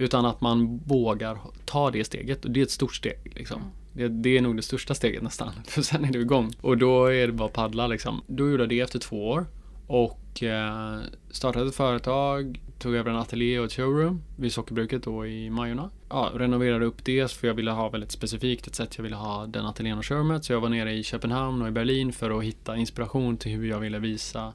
[0.00, 3.32] utan att man vågar ta det steget och det är ett stort steg.
[3.36, 3.56] Liksom.
[3.56, 3.72] Mm.
[3.92, 5.52] Det, det, är nog det största steget nästan.
[5.66, 6.52] För sen är du igång.
[6.60, 8.22] Och då är det bara att paddla liksom.
[8.26, 9.46] Då gjorde jag det efter två år.
[9.86, 10.98] Och eh,
[11.30, 15.90] startade ett företag, tog över en ateljé och ett showroom vid sockerbruket då i Majorna.
[16.08, 19.46] Ja, renoverade upp det för jag ville ha väldigt specifikt ett sätt jag ville ha
[19.46, 20.44] den ateljén och showroomet.
[20.44, 23.68] Så jag var nere i Köpenhamn och i Berlin för att hitta inspiration till hur
[23.68, 24.52] jag ville visa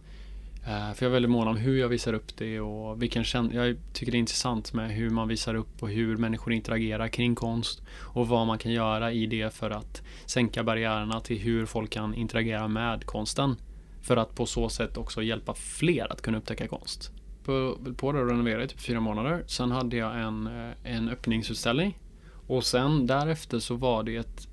[0.68, 3.68] Eh, för jag är väldigt mån om hur jag visar upp det och vilken känsla.
[3.68, 7.36] Jag tycker det är intressant med hur man visar upp och hur människor interagerar kring
[7.36, 11.90] konst och vad man kan göra i det för att sänka barriärerna till hur folk
[11.90, 13.56] kan interagera med konsten.
[14.02, 17.12] För att på så sätt också hjälpa fler att kunna upptäcka konst.
[17.44, 19.44] På, på det renoverade i typ fyra månader.
[19.48, 22.00] Sen hade jag en, eh, en öppningsutställning.
[22.48, 24.48] Och sen därefter så var det ett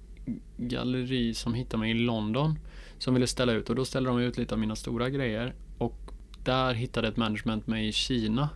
[0.57, 2.59] galleri som hittade mig i London.
[2.99, 5.55] Som ville ställa ut och då ställde de ut lite av mina stora grejer.
[5.79, 6.02] Och
[6.45, 8.49] där hittade ett management mig i Kina.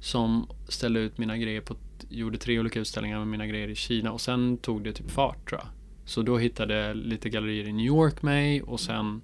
[0.00, 1.76] Som ställde ut mina grejer på,
[2.08, 5.48] gjorde tre olika utställningar med mina grejer i Kina och sen tog det typ fart
[5.48, 5.68] tror jag.
[6.04, 9.20] Så då hittade lite gallerier i New York mig och sen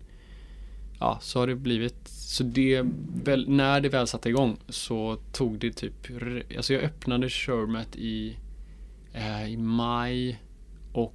[1.03, 2.83] ja, så har det blivit så det,
[3.25, 5.95] väl, när det väl satte igång så tog det typ,
[6.57, 8.37] alltså jag öppnade showroomet i,
[9.13, 10.43] eh, i maj
[10.93, 11.15] och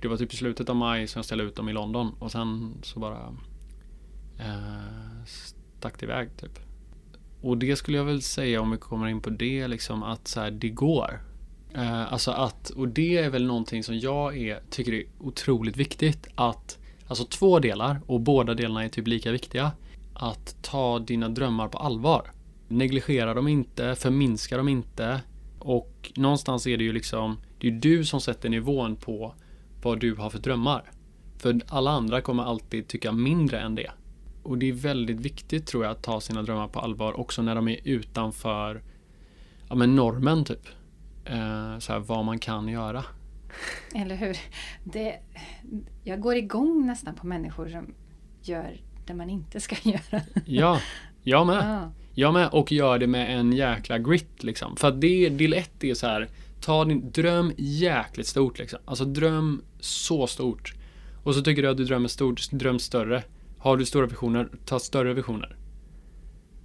[0.00, 2.32] det var typ i slutet av maj som jag ställde ut dem i London och
[2.32, 3.34] sen så bara
[4.38, 5.09] eh,
[5.80, 6.58] stack iväg typ.
[7.40, 10.40] Och det skulle jag väl säga om vi kommer in på det liksom att så
[10.40, 11.20] här, det går.
[11.74, 16.28] Eh, alltså att, och det är väl någonting som jag är, tycker är otroligt viktigt
[16.34, 16.78] att
[17.10, 19.72] Alltså två delar och båda delarna är typ lika viktiga.
[20.14, 22.30] Att ta dina drömmar på allvar.
[22.68, 25.20] Negligera dem inte, förminska dem inte.
[25.58, 29.34] Och någonstans är det ju liksom, det är du som sätter nivån på
[29.82, 30.90] vad du har för drömmar.
[31.38, 33.90] För alla andra kommer alltid tycka mindre än det.
[34.42, 37.54] Och det är väldigt viktigt tror jag att ta sina drömmar på allvar också när
[37.54, 38.82] de är utanför
[39.68, 40.68] ja, men normen typ.
[41.24, 43.04] Eh, så här, vad man kan göra.
[43.94, 44.36] Eller hur?
[44.84, 45.18] Det,
[46.04, 47.94] jag går igång nästan på människor som
[48.42, 50.22] gör det man inte ska göra.
[50.46, 50.80] Ja,
[51.22, 51.64] jag med.
[51.64, 51.92] Ja.
[52.14, 54.76] Jag med och gör det med en jäkla grit liksom.
[54.76, 56.28] För att det, del ett är så här,
[56.60, 58.78] ta din dröm jäkligt stort liksom.
[58.84, 60.74] Alltså dröm så stort.
[61.24, 63.22] Och så tycker du att du drömmer stort, dröm större.
[63.60, 65.56] Har du stora visioner, ta större visioner.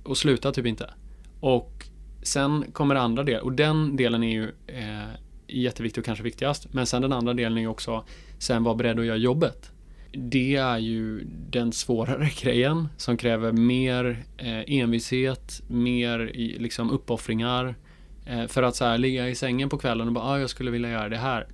[0.04, 0.94] Och sluta typ inte.
[1.40, 1.86] Och
[2.24, 5.10] sen kommer andra del och den delen är ju eh,
[5.48, 6.74] jätteviktig och kanske viktigast.
[6.74, 8.06] Men sen den andra delen är också
[8.40, 9.72] sen var beredd att göra jobbet.
[10.12, 17.76] Det är ju den svårare grejen som kräver mer eh, envishet, mer liksom uppoffringar.
[18.26, 20.72] Eh, för att så här, ligga i sängen på kvällen och bara ah, jag skulle
[20.72, 21.48] vilja göra det här.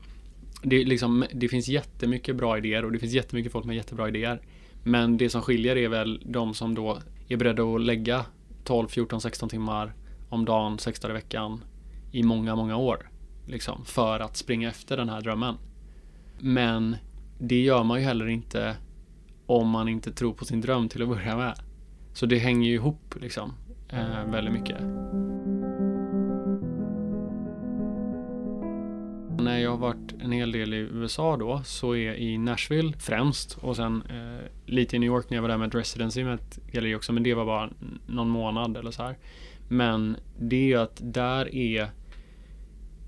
[0.64, 4.42] Det, liksom, det finns jättemycket bra idéer och det finns jättemycket folk med jättebra idéer.
[4.84, 8.26] Men det som skiljer är väl de som då är beredda att lägga
[8.64, 9.94] 12, 14, 16 timmar
[10.30, 11.64] om dagen, sex dagar i veckan
[12.12, 13.10] i många, många år.
[13.48, 15.56] Liksom, för att springa efter den här drömmen.
[16.40, 16.96] Men
[17.40, 18.76] det gör man ju heller inte
[19.46, 21.54] om man inte tror på sin dröm till att börja med.
[22.14, 23.54] Så det hänger ju ihop liksom
[23.90, 24.78] eh, väldigt mycket.
[29.42, 33.58] När jag har varit en hel del i USA då så är i Nashville främst
[33.62, 36.34] och sen eh, lite i New York när jag var där med ett residency med
[36.34, 37.70] ett galleri också men det var bara
[38.08, 39.18] någon månad eller så här.
[39.68, 41.92] Men det är ju att där är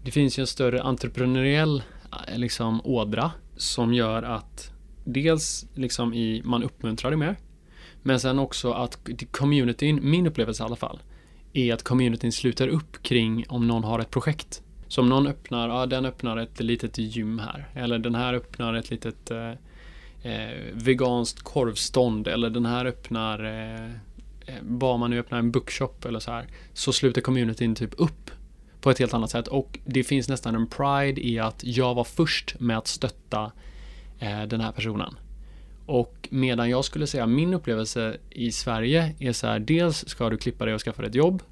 [0.04, 1.84] det finns ju en större entreprenöriell
[2.28, 4.72] eh, liksom, ådra som gör att
[5.04, 7.36] dels liksom i, man uppmuntrar det mer.
[8.02, 11.00] Men sen också att communityn, min upplevelse i alla fall,
[11.54, 14.64] är att communityn sluter upp kring om någon har ett projekt.
[14.94, 17.70] Så om någon öppnar, ja den öppnar ett litet gym här.
[17.74, 19.52] Eller den här öppnar ett litet eh,
[20.24, 22.28] eh veganskt korvstånd.
[22.28, 23.86] Eller den här öppnar, eh,
[24.46, 26.48] eh, bara man nu öppnar en bookshop eller så här.
[26.74, 28.32] Så sluter communityn typ upp
[28.82, 32.04] på ett helt annat sätt och det finns nästan en pride i att jag var
[32.04, 33.52] först med att stötta
[34.20, 35.16] eh, den här personen.
[35.86, 40.38] Och medan jag skulle säga min upplevelse i Sverige är så här, dels ska du
[40.38, 41.44] klippa dig och skaffa dig ett jobb.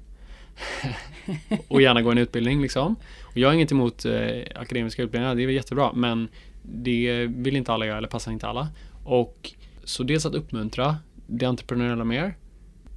[1.68, 2.96] och gärna gå en utbildning liksom.
[3.22, 6.28] Och jag har inget emot eh, akademiska utbildningar, det är jättebra, men
[6.62, 8.68] det vill inte alla göra eller passar inte alla.
[9.04, 9.52] Och
[9.84, 12.36] så dels att uppmuntra det entreprenöriella mer,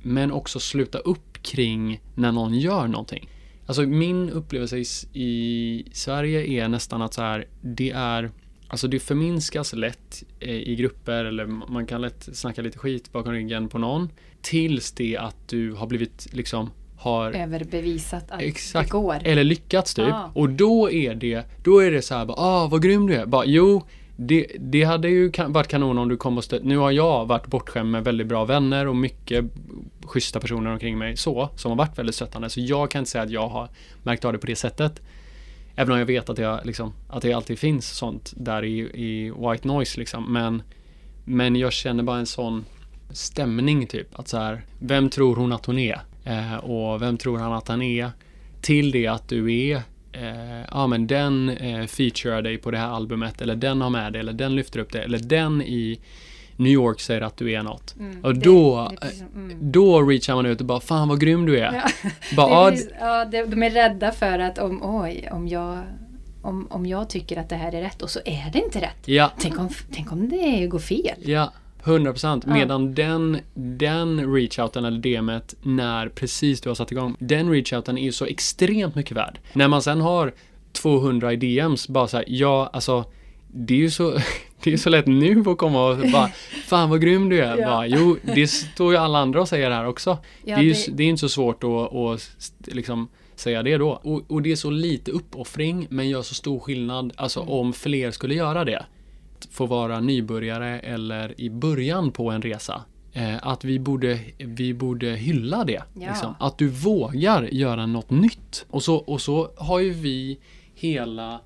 [0.02, 3.30] men också sluta upp kring när någon gör någonting.
[3.66, 4.78] Alltså min upplevelse
[5.14, 8.32] i, Sverige är nästan att så här, det är
[8.68, 13.32] Alltså det förminskas lätt eh, i grupper eller man kan lätt snacka lite skit bakom
[13.32, 14.10] ryggen på någon.
[14.42, 16.70] Tills det att du har blivit liksom
[17.06, 19.18] har överbevisat att exakt, det går.
[19.24, 20.14] Eller lyckats typ.
[20.14, 20.32] Ah.
[20.34, 23.26] Och då är det, då är det så här, bara, ah vad grym du är.
[23.26, 23.84] Bara, jo,
[24.16, 26.64] det, det hade ju varit kanon om du kom och stött.
[26.64, 29.46] Nu har jag varit bortskämd med väldigt bra vänner och mycket
[30.06, 32.50] schyssta personer omkring mig så, som har varit väldigt stöttande.
[32.50, 33.70] Så jag kan inte säga att jag har
[34.04, 35.02] märkt av det på det sättet.
[35.76, 39.32] Även om jag vet att, jag, liksom, att det alltid finns sånt där i, i
[39.32, 40.34] white noise liksom.
[40.34, 40.64] Men,
[41.26, 42.66] men jag känner bara en sån
[43.12, 44.20] stämning typ.
[44.20, 46.02] Att så här, vem tror hon att hon är?
[46.26, 48.12] Eh, och vem tror han att han är?
[48.62, 49.76] Till det att du är
[50.12, 54.14] eh, ja men den eh, featurear dig på det här albumet eller den har med
[54.14, 56.00] dig eller den lyfter upp det eller den i
[56.58, 57.96] New York säger att du är något.
[58.00, 59.72] Mm, och då, det, det mm.
[59.72, 61.74] då reachar man ut och bara Fan vad grym du är.
[61.74, 62.10] Ja.
[62.36, 65.84] Bara, är ja, de är rädda för att om, oj, om jag
[66.42, 69.08] om, om jag tycker att det här är rätt och så är det inte rätt.
[69.08, 69.32] Ja.
[69.40, 71.16] Tänk, om, tänk om det går fel.
[71.20, 71.54] Ja.
[71.86, 72.46] 100% procent.
[72.46, 78.04] medan den, den reachouten eller DMet när precis du har satt igång, den reachouten är
[78.04, 79.40] ju så extremt mycket värd.
[79.54, 80.34] När man sen har
[80.72, 83.06] 200 i DMs, bara så här, ja alltså
[83.48, 84.18] det är ju så,
[84.64, 86.28] det är så lätt nu att komma och bara
[86.66, 87.58] Fan vad grym du är!
[87.58, 87.66] Ja.
[87.66, 90.18] Bara, jo, det står ju alla andra och säger här också.
[90.44, 90.92] Ja, det, är ju, det...
[90.92, 92.22] det är inte så svårt att, att
[92.68, 93.90] liksom säga det då.
[93.90, 97.54] Och, och, det är så lite uppoffring men gör så stor skillnad, alltså mm.
[97.54, 98.86] om fler skulle göra det.
[99.56, 102.84] Får vara nybörjare eller i början på en resa.
[103.14, 105.84] Eh, att vi borde, vi borde hylla det.
[105.94, 106.08] Ja.
[106.10, 106.36] Liksom.
[106.40, 108.66] Att du vågar göra något nytt.
[108.70, 110.40] Och så, och så har ju vi
[110.74, 111.42] hela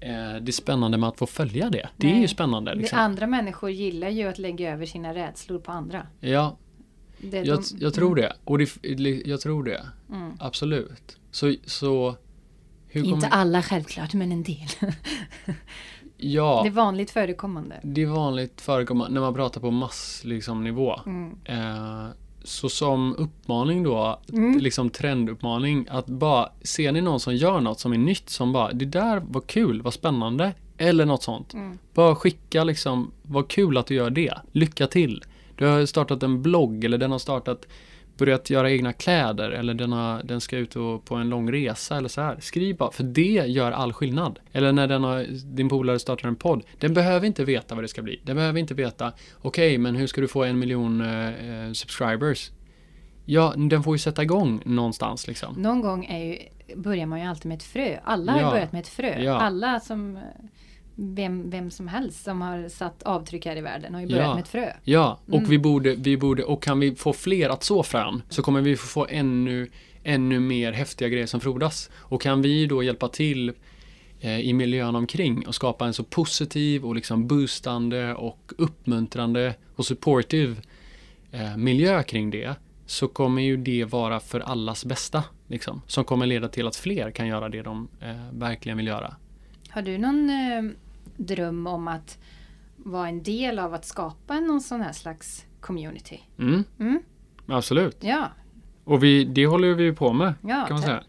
[0.00, 1.88] eh, det spännande med att få följa det.
[1.96, 2.74] Det är ju spännande.
[2.74, 2.98] Liksom.
[2.98, 6.06] Andra människor gillar ju att lägga över sina rädslor på andra.
[6.20, 6.56] Ja,
[7.20, 8.32] Det, jag, de- jag tror det.
[8.44, 8.68] Och det,
[9.26, 9.86] jag tror det.
[10.12, 10.32] Mm.
[10.40, 11.16] Absolut.
[11.30, 12.16] Så, så
[12.88, 13.28] hur Inte kommer...
[13.28, 14.68] alla självklart, men en del.
[16.20, 17.80] Ja, Det är vanligt förekommande.
[17.82, 21.00] det är vanligt förekommande när man pratar på mass liksom, nivå.
[21.06, 21.36] Mm.
[21.44, 22.06] Eh,
[22.44, 24.58] så som uppmaning då, Mm.
[24.58, 28.72] liksom trenduppmaning, att bara ser ni någon som gör något som är nytt som bara,
[28.72, 31.54] det där var kul, vad spännande, eller något sånt.
[31.54, 31.78] Mm.
[31.94, 35.24] Bara skicka liksom, vad kul att du gör det, lycka till.
[35.56, 37.66] Du har startat en blogg eller den har startat,
[38.18, 41.96] börjat göra egna kläder eller den, har, den ska ut och, på en lång resa
[41.96, 42.36] eller så här.
[42.40, 44.38] Skriv bara, för det gör all skillnad.
[44.52, 48.02] Eller när har, din polare startar en podd, den behöver inte veta vad det ska
[48.02, 48.20] bli.
[48.24, 52.50] Den behöver inte veta, okej, men hur ska du få en miljon eh, eh, subscribers?
[53.24, 55.54] Ja, den får ju sätta igång någonstans liksom.
[55.54, 56.38] Någon gång är ju,
[56.76, 57.98] börjar man ju alltid med ett frö.
[58.04, 58.50] Alla har ju Ja.
[58.50, 59.18] börjat med ett frö.
[59.22, 59.40] Ja.
[59.40, 60.22] Alla som eh,
[61.00, 64.34] vem, vem som helst som har satt avtryck här i världen har ju börjat Ja.
[64.34, 64.72] med ett frö.
[64.84, 65.50] Ja, och Mm.
[65.50, 68.76] vi borde, vi borde, och kan vi få fler att så frön så kommer vi
[68.76, 69.70] få ännu,
[70.04, 71.90] ännu mer häftiga grejer som frodas.
[71.96, 73.52] Och kan vi då hjälpa till
[74.20, 79.86] eh, i miljön omkring och skapa en så positiv och liksom boostande och uppmuntrande och
[79.86, 80.56] supportive
[81.32, 82.54] eh, miljö kring det
[82.86, 85.24] så kommer ju det vara för allas bästa.
[85.48, 89.14] Liksom, som kommer leda till att fler kan göra det de eh, verkligen vill göra.
[89.70, 90.62] Har du någon eh,
[91.18, 92.18] dröm om att
[92.76, 96.20] vara en del av att skapa någon sån här slags community?
[96.38, 97.02] Mm, Mm?
[97.46, 97.96] absolut.
[98.00, 98.28] Ja,
[98.84, 100.34] Och vi, det håller vi ju på med.
[100.42, 100.64] ja.
[100.68, 101.02] kan man säga.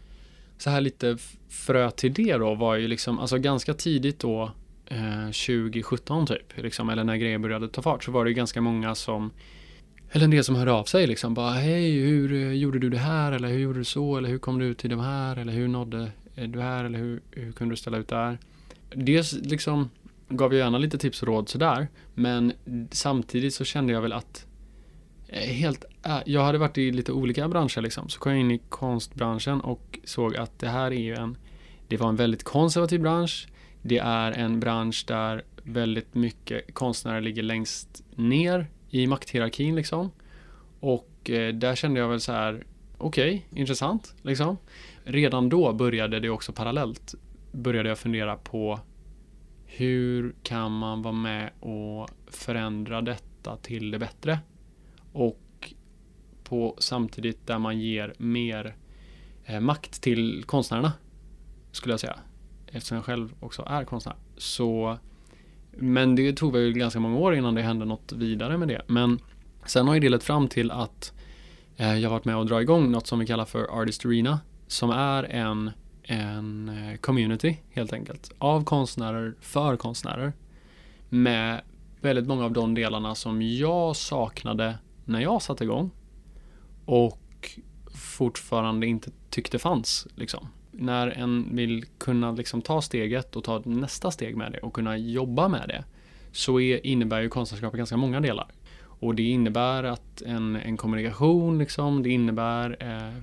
[0.58, 1.16] Så här lite
[1.48, 4.50] frö till det då var ju liksom, alltså ganska tidigt då,
[4.86, 8.60] eh, 2017 typ, liksom, eller när grejer började ta fart, så var det ju ganska
[8.60, 9.30] många som,
[10.10, 12.98] eller en del som hörde av sig liksom, bara hej, hur eh, gjorde du det
[12.98, 15.68] här, eller hur gjorde du så, eller hur kom du till det här, eller hur
[15.68, 18.38] nådde eh, du här, eller hur, hur kunde du ställa ut det här?
[18.94, 19.90] Dels liksom
[20.30, 22.52] gav jag gärna lite tips och råd sådär, men
[22.90, 24.46] samtidigt så kände jag väl att
[25.28, 25.84] eh, Helt,
[26.24, 28.08] jag hade varit i lite olika branscher liksom.
[28.08, 31.36] Så kom jag in i konstbranschen och såg att det här är ju en
[31.88, 33.48] Det var en väldigt konservativ bransch.
[33.82, 40.10] Det är en bransch där väldigt mycket konstnärer ligger längst ner i makthierarkin liksom.
[40.80, 42.64] Och eh, där kände jag väl så här
[42.98, 44.56] Okej, intressant liksom.
[45.04, 47.14] Redan då började det också parallellt
[47.52, 48.80] Började jag fundera på
[49.76, 54.38] hur kan man vara med och förändra detta till det bättre?
[55.12, 55.74] och
[56.44, 58.76] på samtidigt där man ger mer
[59.44, 60.92] eh, makt till konstnärerna
[61.72, 62.16] skulle jag säga.
[62.66, 64.16] Eftersom jag själv också är konstnär.
[64.36, 64.98] Så
[65.70, 68.82] men det tog väl ganska många år innan det hände något vidare med det.
[68.86, 69.18] Men
[69.66, 71.12] sen har ju det lett fram till att
[71.76, 74.40] eh, jag har varit med och dra igång något som vi kallar för Artist Arena
[74.66, 75.70] som är en,
[76.10, 80.32] en eh, community helt enkelt av konstnärer för konstnärer
[81.08, 81.60] med
[82.00, 85.90] väldigt många av de delarna som jag saknade när jag satte igång
[86.84, 87.50] och
[87.94, 90.06] fortfarande inte tyckte fanns.
[90.14, 90.48] Liksom.
[90.70, 94.96] När en vill kunna liksom ta steget och ta nästa steg med det och kunna
[94.96, 95.84] jobba med det
[96.32, 98.46] så är, innebär ju konstnärskapet ganska många delar.
[98.82, 103.22] Och det innebär att en, en kommunikation, liksom, det innebär eh,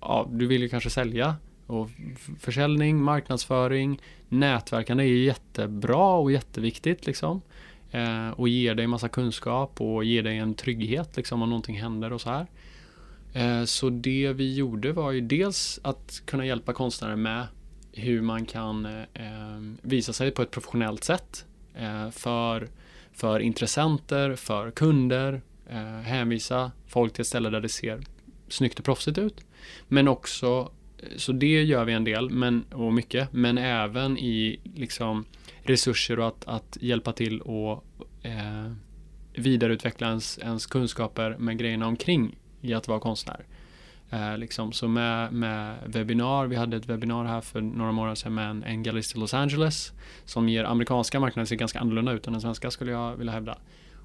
[0.00, 1.36] ja, du vill ju kanske sälja
[1.72, 1.90] och
[2.38, 7.42] försäljning, marknadsföring, nätverkande är jättebra och jätteviktigt liksom
[7.90, 12.12] eh, och ger dig massa kunskap och ger dig en trygghet liksom om någonting händer
[12.12, 12.46] och så här.
[13.32, 17.46] Eh, så det vi gjorde var ju dels att kunna hjälpa konstnärer med
[17.92, 21.44] hur man kan eh, eh, visa sig på ett professionellt sätt
[21.74, 22.68] eh, för,
[23.12, 28.00] för intressenter, för kunder, eh, hänvisa folk till ett ställe där det ser
[28.48, 29.44] snyggt och proffsigt ut.
[29.88, 30.70] Men också,
[31.16, 35.24] så det gör vi en del men, och mycket, men även i liksom
[35.62, 37.84] resurser och att, att hjälpa till och
[38.22, 38.72] eh,
[39.34, 43.44] vidareutveckla ens, ens kunskaper med grejerna omkring i att vara konstnär.
[44.10, 48.34] Eh, liksom, så med, med webbinar, vi hade ett webbinar här för några månader sedan
[48.34, 49.92] med en, en gallerist i Los Angeles
[50.24, 53.58] som ger amerikanska marknaden ser ganska annorlunda ut än den svenska skulle jag vilja hävda.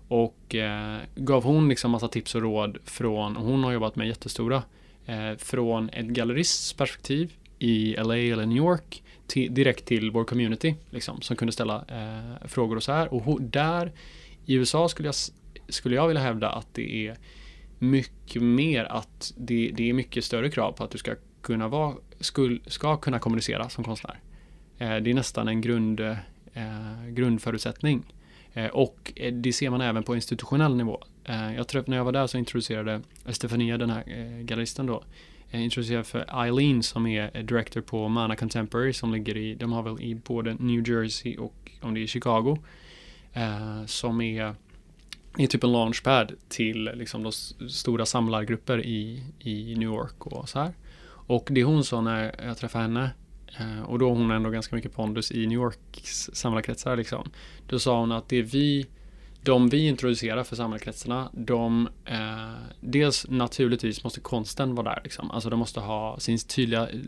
[0.08, 4.08] Och eh, gav hon liksom massa tips och råd från, och hon har jobbat med
[4.08, 4.62] jättestora, eh,
[5.08, 10.76] Eh, från ett gallerists perspektiv i LA eller New York till, direkt till vår community
[10.89, 13.14] liksom, som kunde ställa eh, frågor och så här.
[13.14, 13.91] Och ho- där
[14.45, 15.16] i USA skulle jag,
[15.70, 17.18] skulle jag vilja hävda att det är
[17.80, 21.95] mycket mer att det, det är mycket större krav på att du ska kunna vara,
[22.20, 24.20] skul, ska kunna kommunicera som konstnär.
[24.78, 26.16] Eh, det är nästan en grund, eh,
[27.10, 28.03] grundförutsättning.
[28.53, 31.03] Eh, och eh, det ser man även på institutionell nivå.
[31.28, 34.86] Eh, jag tror att när jag var där så introducerade Estefania, den här eh, galleristen
[34.86, 35.04] då,
[35.52, 39.72] eh, introducerade för Eileen som är eh, director på Mana Contemporary som ligger i, de
[39.72, 42.58] har väl i både New Jersey och om det är Chicago.
[43.34, 44.56] Eh, som är,
[45.38, 47.32] är typ en launchpad till liksom de
[47.70, 50.74] stora samlargrupper i, i New York och så här.
[51.10, 53.10] Och det hon sa när jag träffade henne
[53.60, 57.32] eh, och då har hon ändå ganska mycket pondus i New Yorks samlarkretsar liksom.
[57.68, 58.86] Då sa hon att det vi
[59.48, 65.32] de vi introducerar för samhällskretsarna, de eh, dels naturligtvis måste konsten vara där liksom.
[65.32, 67.00] Alltså de måste ha sin tydliga eh,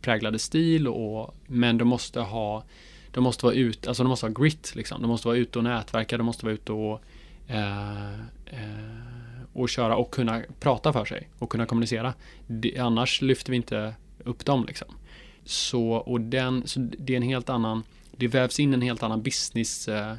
[0.00, 2.64] präglade stil och men de måste ha
[3.10, 5.02] de måste vara ute, alltså de måste ha grit liksom.
[5.02, 7.02] De måste vara ute och nätverka, de måste vara ute och
[7.48, 8.14] eh,
[8.46, 9.00] eh,
[9.52, 12.14] och köra och kunna prata för sig och kunna kommunicera.
[12.46, 14.88] Det, annars lyfter vi inte upp dem liksom.
[15.44, 17.82] Så, och den, så det är en helt annan,
[18.16, 20.14] det vävs in en helt annan business eh,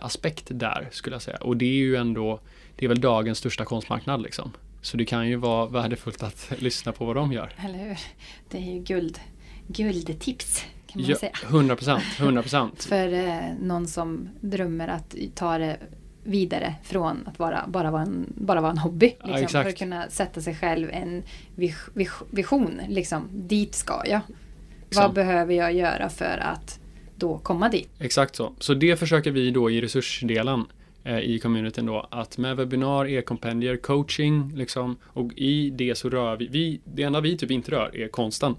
[0.00, 1.36] aspekt där skulle jag säga.
[1.36, 2.40] Och det är ju ändå,
[2.76, 4.52] det är väl dagens största konstmarknad liksom.
[4.82, 7.52] Så det kan ju vara värdefullt att lyssna på vad de gör.
[7.64, 7.98] Eller hur?
[8.50, 9.18] Det är ju guld,
[9.66, 11.32] guldtips kan man ja, säga.
[11.42, 12.84] 100 procent, 100 procent.
[12.88, 15.76] För eh, någon som drömmer att ta det
[16.24, 19.06] vidare från att vara, bara, vara en, bara vara en hobby.
[19.24, 21.22] Liksom, Ja, för att kunna sätta sig själv en
[21.54, 22.80] vis, vis, vision.
[22.88, 24.20] Liksom, dit ska jag.
[24.20, 25.14] Vad Exakt.
[25.14, 26.80] behöver jag göra för att
[27.22, 27.90] då komma dit?
[27.98, 28.52] Exakt så.
[28.58, 30.64] Så det försöker vi då i resursdelen
[31.04, 36.36] eh, i communityn då att med webbinar, e-kompendier, coaching liksom och i det så rör
[36.36, 38.56] vi, vi, det enda vi typ inte rör är konsten.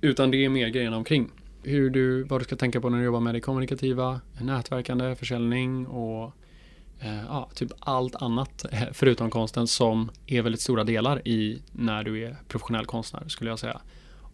[0.00, 1.30] Utan det är mer grejerna omkring.
[1.62, 5.86] Hur du, vad du ska tänka på när du jobbar med det kommunikativa, nätverkande, försäljning
[5.86, 6.32] och
[7.00, 12.04] eh, ja, typ allt annat eh, förutom konsten som är väldigt stora delar i när
[12.04, 13.80] du är professionell konstnär skulle jag säga.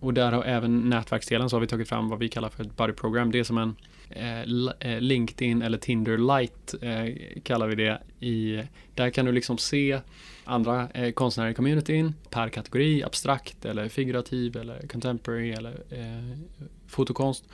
[0.00, 2.76] Och där har även nätverksdelen så har vi tagit fram vad vi kallar för ett
[2.76, 3.32] buddy program.
[3.32, 3.76] Det är som en
[4.10, 4.40] eh,
[4.80, 8.02] eh LinkedIn eller Tinder light eh, kallar vi det.
[8.26, 8.62] I,
[8.94, 10.00] där kan du liksom se
[10.44, 16.38] andra eh, konstnärer i communityn per kategori, abstrakt eller figurativ eller contemporary eller eh,
[16.86, 17.44] fotokonst.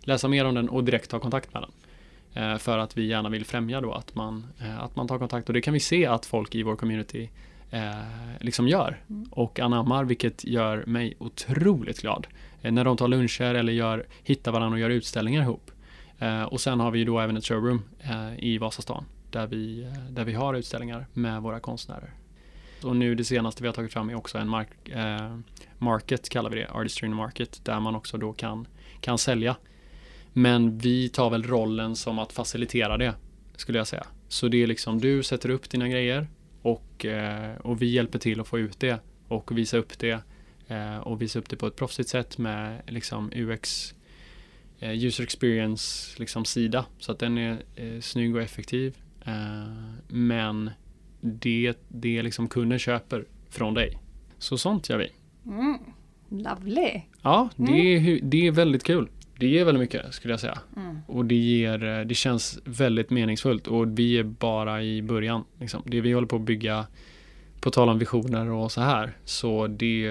[0.00, 1.72] Läsa mer om den och direkt ta kontakt med den.
[2.34, 5.48] Eh, för att vi gärna vill främja då att man, eh, att man tar kontakt
[5.48, 7.30] och det kan vi se att folk i vår community eh,
[8.40, 9.00] liksom gör
[9.30, 12.26] och anammar vilket gör mig otroligt glad.
[12.62, 15.70] Eh, när de tar luncher eller gör, hittar varandra och gör utställningar ihop.
[16.18, 19.82] Eh, och sen har vi ju då även ett showroom eh, i Vasastan där vi,
[19.82, 22.14] eh, där vi har utställningar med våra konstnärer.
[22.82, 25.38] Och nu det senaste vi har tagit fram är också en mark, eh,
[25.78, 28.66] market kallar vi det, Artistry in Market, där man också då kan,
[29.00, 29.56] kan sälja.
[30.32, 33.14] Men vi tar väl rollen som att facilitera det,
[33.56, 34.06] skulle jag säga.
[34.28, 36.26] Så det är liksom du sätter upp dina grejer
[36.62, 40.20] och, eh, och vi hjälper till att få ut det och visa upp det
[40.68, 43.94] eh, och visa upp det på ett proffsigt sätt med liksom UX
[44.78, 48.96] eh, user experience liksom sida så att den är eh, snygg och effektiv.
[50.08, 50.70] Men
[51.20, 53.98] det, det liksom kunden köper från dig.
[54.38, 55.08] Så sånt gör vi.
[55.46, 55.78] Mm.
[56.28, 57.00] Lovely!
[57.22, 59.08] Ja, det, är, hu- det är väldigt kul.
[59.40, 60.58] Det ger väldigt mycket skulle jag säga.
[60.76, 60.98] Mm.
[61.06, 65.44] Och det, ger, eh, det känns väldigt meningsfullt och vi är bara i början.
[65.58, 65.82] Liksom.
[65.86, 66.86] Det vi håller på att bygga,
[67.60, 70.06] på tal om visioner och så här, så det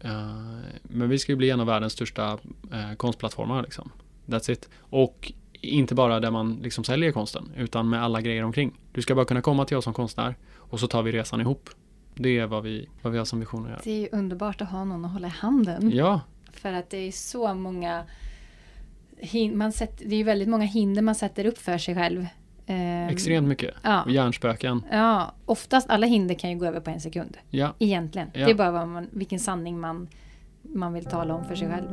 [0.00, 2.38] eh, men vi ska ju bli en av världens största
[2.72, 3.62] eh, konstplattformar.
[3.62, 3.90] Liksom.
[4.26, 4.68] That's it.
[4.78, 8.80] Och inte bara där man liksom säljer konsten, utan med alla grejer omkring.
[8.92, 11.70] Du ska bara kunna komma till oss som konstnär och så tar vi resan ihop.
[12.14, 13.80] Det är vad vi, vad vi har som vision att göra.
[13.84, 15.90] Det är ju underbart att ha någon att hålla i handen.
[15.94, 16.20] Ja,
[16.52, 18.04] För att det är så många
[19.52, 22.26] man sätter, Det är ju väldigt många hinder man sätter upp för sig själv.
[22.66, 23.74] Ehm, extremt mycket.
[23.82, 24.02] Ja.
[24.02, 24.82] Och hjärnspöken.
[24.90, 27.36] Ja, oftast alla hinder kan ju gå över på en sekund.
[27.50, 28.30] Ja, Egentligen.
[28.34, 28.44] Ja.
[28.44, 30.08] Det är bara vad man, vilken sanning man,
[30.62, 31.88] man vill tala om för sig själv.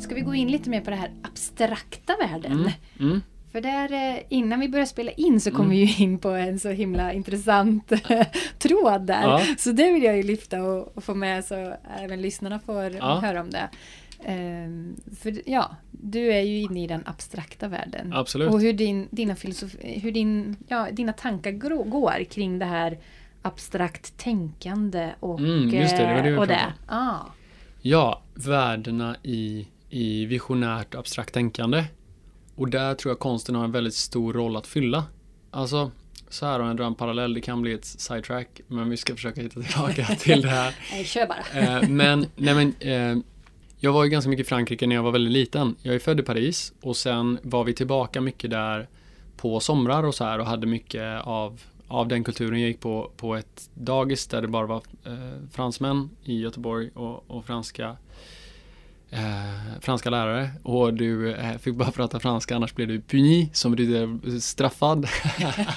[0.00, 2.52] Ska vi gå in lite mer på det här abstrakta världen?
[2.52, 3.20] mm, mm.
[3.54, 5.70] För där, eh, innan vi börjar spela in så kom Mm.
[5.70, 7.92] vi ju in på en så himla intressant
[8.58, 9.22] tråd där.
[9.22, 9.40] Ja.
[9.58, 13.18] Så det vill jag ju lyfta och, och få med så även lyssnarna får Ja.
[13.22, 13.68] höra om det.
[14.24, 18.12] Ehm, för ja, du är ju inne i den abstrakta världen.
[18.14, 18.50] absolut.
[18.52, 21.50] Och hur, din, dina, filosofi, hur din, ja, dina tankar
[21.84, 22.98] går kring det här
[23.42, 26.72] abstrakt tänkande och, Mm, just det, det var det eh, och det.
[26.88, 27.18] Ah.
[27.82, 31.84] Ja, värdena i, i visionärt abstrakt tänkande.
[32.56, 35.04] Och där tror jag konsten har en väldigt stor roll att fylla.
[35.50, 35.90] Alltså,
[36.28, 39.14] så här om jag drar en parallell, det kan bli ett sidetrack, men vi ska
[39.14, 40.74] försöka hitta tillbaka till det här.
[40.92, 41.60] Nej, kör bara.
[41.60, 43.24] Eh, men, nej men, eh,
[43.78, 45.76] jag var ju ganska mycket i Frankrike när jag var väldigt liten.
[45.82, 48.88] Jag är född i Paris och sen var vi tillbaka mycket där
[49.36, 52.60] på somrar och så här och hade mycket av, av den kulturen.
[52.60, 55.12] Jag gick på, på ett dagis där det bara var eh,
[55.52, 57.96] fransmän i Göteborg och, och franska
[59.14, 63.72] eh, franska lärare och du eh, fick bara prata franska annars blev du puni som
[63.72, 65.08] betyder straffad.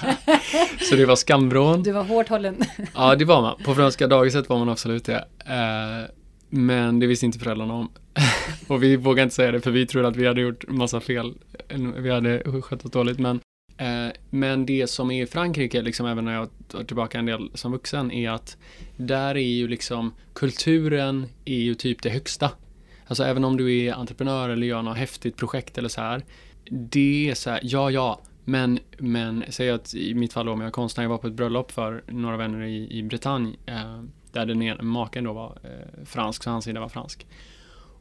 [0.88, 1.82] så det var skambrån.
[1.82, 2.56] Du var hårt hållen.
[2.94, 3.56] ja det var man.
[3.64, 5.24] På franska dagiset var man absolut det.
[5.46, 6.10] Eh,
[6.50, 7.88] men det visste inte föräldrarna om.
[8.68, 11.34] och vi vågade inte säga det för vi trodde att vi hade gjort massa fel.
[11.96, 13.40] Vi hade skött oss dåligt men
[13.76, 17.50] eh, men det som är i Frankrike, liksom även när jag tar tillbaka en del
[17.54, 18.56] som vuxen, är att
[18.96, 22.50] där är ju liksom kulturen är ju typ det högsta.
[23.08, 26.24] Alltså även om du är entreprenör eller gör något häftigt projekt eller så här.
[26.70, 30.60] Det är så här, ja ja, men, men säg att i mitt fall då om
[30.60, 33.56] jag är konstnär, jag var på ett bröllop för några vänner i, i Bretagne.
[33.66, 34.02] Eh,
[34.32, 37.26] där den ena maken då var eh, fransk, så hans sida var fransk.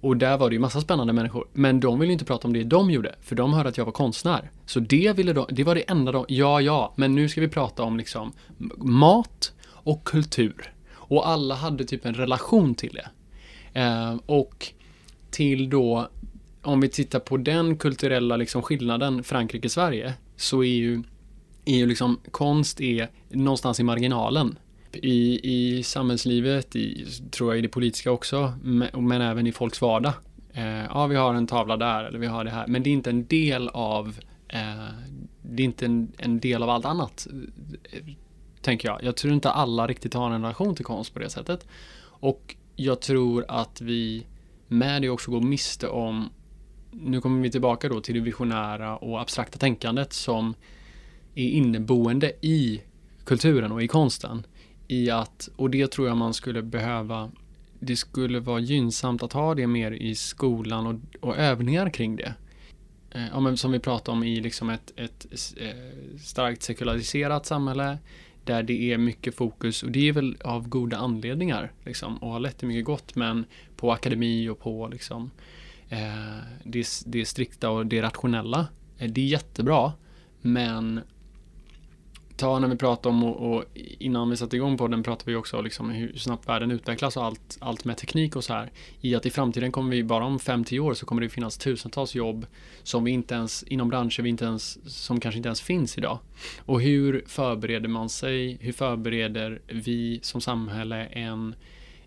[0.01, 1.47] Och där var det ju massa spännande människor.
[1.53, 3.91] Men de ville inte prata om det de gjorde, för de hörde att jag var
[3.91, 4.51] konstnär.
[4.65, 7.47] Så det ville de, det var det enda de, ja ja, men nu ska vi
[7.47, 8.33] prata om liksom
[8.77, 10.73] mat och kultur.
[10.93, 13.09] Och alla hade typ en relation till det.
[13.79, 14.73] Eh, och
[15.37, 16.07] till då,
[16.61, 21.03] om vi tittar på den kulturella liksom skillnaden Frankrike-Sverige, så är ju,
[21.65, 24.59] är ju liksom konst är någonstans i marginalen
[24.91, 29.81] i, i samhällslivet, i, tror jag i det politiska också, men, men även i folks
[29.81, 30.13] vardag.
[30.53, 32.91] Eh, ja, vi har en tavla där eller vi har det här, men det är
[32.91, 34.07] inte en del av
[34.47, 34.87] eh,
[35.41, 37.27] det är inte en, en, del av allt annat,
[37.91, 37.99] eh,
[38.61, 39.03] tänker jag.
[39.03, 41.67] Jag tror inte alla riktigt har en relation till konst på det sättet.
[42.01, 44.25] Och jag tror att vi
[44.67, 46.29] med det också går miste om,
[46.91, 50.53] nu kommer vi tillbaka då till det visionära och abstrakta tänkandet som
[51.35, 52.81] är inneboende i
[53.23, 54.45] kulturen och i konsten
[54.87, 57.31] i att, och det tror jag man skulle behöva,
[57.79, 62.33] det skulle vara gynnsamt att ha det mer i skolan och, och övningar kring det.
[63.11, 65.25] Eh, ja, men som vi pratade om i liksom ett, ett
[65.57, 67.97] eh, starkt sekulariserat samhälle
[68.43, 72.39] där det är mycket fokus och det är väl av goda anledningar liksom, och har
[72.39, 73.45] lett till mycket gott men
[73.77, 75.31] på akademi och på liksom,
[75.89, 78.67] eh, det, det strikta och det rationella.
[78.97, 79.93] Eh, det är jättebra
[80.41, 81.01] men
[82.37, 83.63] ta när vi pratar om och, och,
[83.99, 87.17] innan vi satte igång på den pratade vi också om liksom hur snabbt världen utvecklas
[87.17, 88.71] och allt, allt med teknik och så här.
[89.01, 92.15] I att i framtiden kommer vi bara om 5-10 år så kommer det finnas tusentals
[92.15, 92.45] jobb
[92.83, 96.19] som vi inte ens inom branscher vi inte ens som kanske inte ens finns idag.
[96.65, 98.57] Och hur förbereder man sig?
[98.61, 101.55] Hur förbereder vi som samhälle en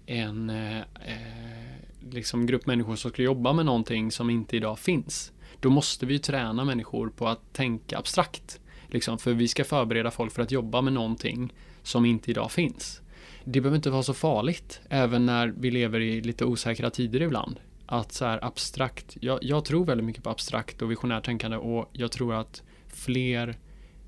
[0.07, 1.77] en eh, eh,
[2.11, 5.33] liksom grupp människor som ska jobba med någonting som inte idag finns.
[5.61, 8.61] Då måste vi träna människor på att tänka abstrakt.
[8.87, 13.01] Liksom, för vi ska förbereda folk för att jobba med någonting som inte idag finns.
[13.45, 17.61] Det behöver inte vara så farligt, även när vi lever i lite osäkra tider ibland.
[17.87, 21.91] Att så här abstrakt, jag, jag tror väldigt mycket på abstrakt och visionärt tänkande och
[21.93, 23.59] jag tror att fler,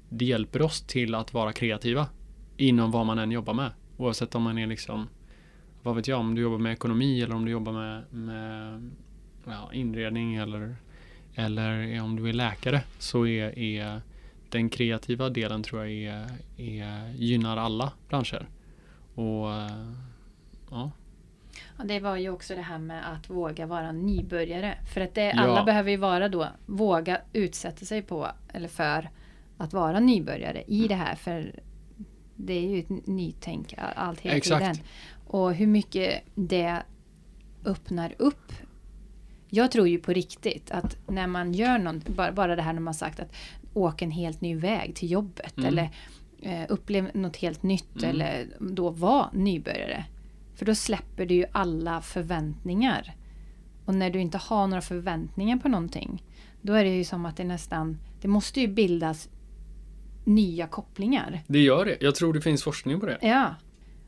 [0.08, 2.06] det hjälper oss till att vara kreativa
[2.56, 3.70] inom vad man än jobbar med.
[3.96, 5.08] Oavsett om man är liksom,
[5.82, 8.90] vad vet jag, om du jobbar med ekonomi eller om du jobbar med, med
[9.44, 10.76] ja, inredning eller,
[11.34, 14.00] eller om du är läkare så är, är
[14.48, 16.26] den kreativa delen tror jag är,
[16.56, 18.48] är, gynnar alla branscher.
[19.14, 19.48] Och
[20.70, 20.90] ja.
[21.78, 24.78] Ja, det var ju också det här med att våga vara nybörjare.
[24.94, 25.64] För att det, alla ja.
[25.64, 29.10] behöver ju vara då, våga utsätta sig på, eller för,
[29.58, 31.14] att vara nybörjare i det här.
[31.14, 31.60] För
[32.46, 34.60] det är ju ett nytänk allt hela Exakt.
[34.60, 34.88] tiden.
[35.26, 36.82] Och hur mycket det
[37.64, 38.52] öppnar upp
[39.54, 42.80] jag tror ju på riktigt att när man gör något, bara, bara det här när
[42.80, 43.32] man sagt att
[43.74, 45.68] åka en helt ny väg till jobbet mm.
[45.68, 45.90] eller
[46.42, 48.10] eh, upplev något helt nytt mm.
[48.10, 50.04] eller då vara nybörjare.
[50.54, 53.14] För då släpper du ju alla förväntningar.
[53.84, 56.22] Och när du inte har några förväntningar på någonting
[56.62, 59.28] då är det ju som att det nästan, det måste ju bildas
[60.24, 61.40] nya kopplingar.
[61.46, 61.96] Det gör det.
[62.00, 63.18] Jag tror det finns forskning på det.
[63.22, 63.54] Ja.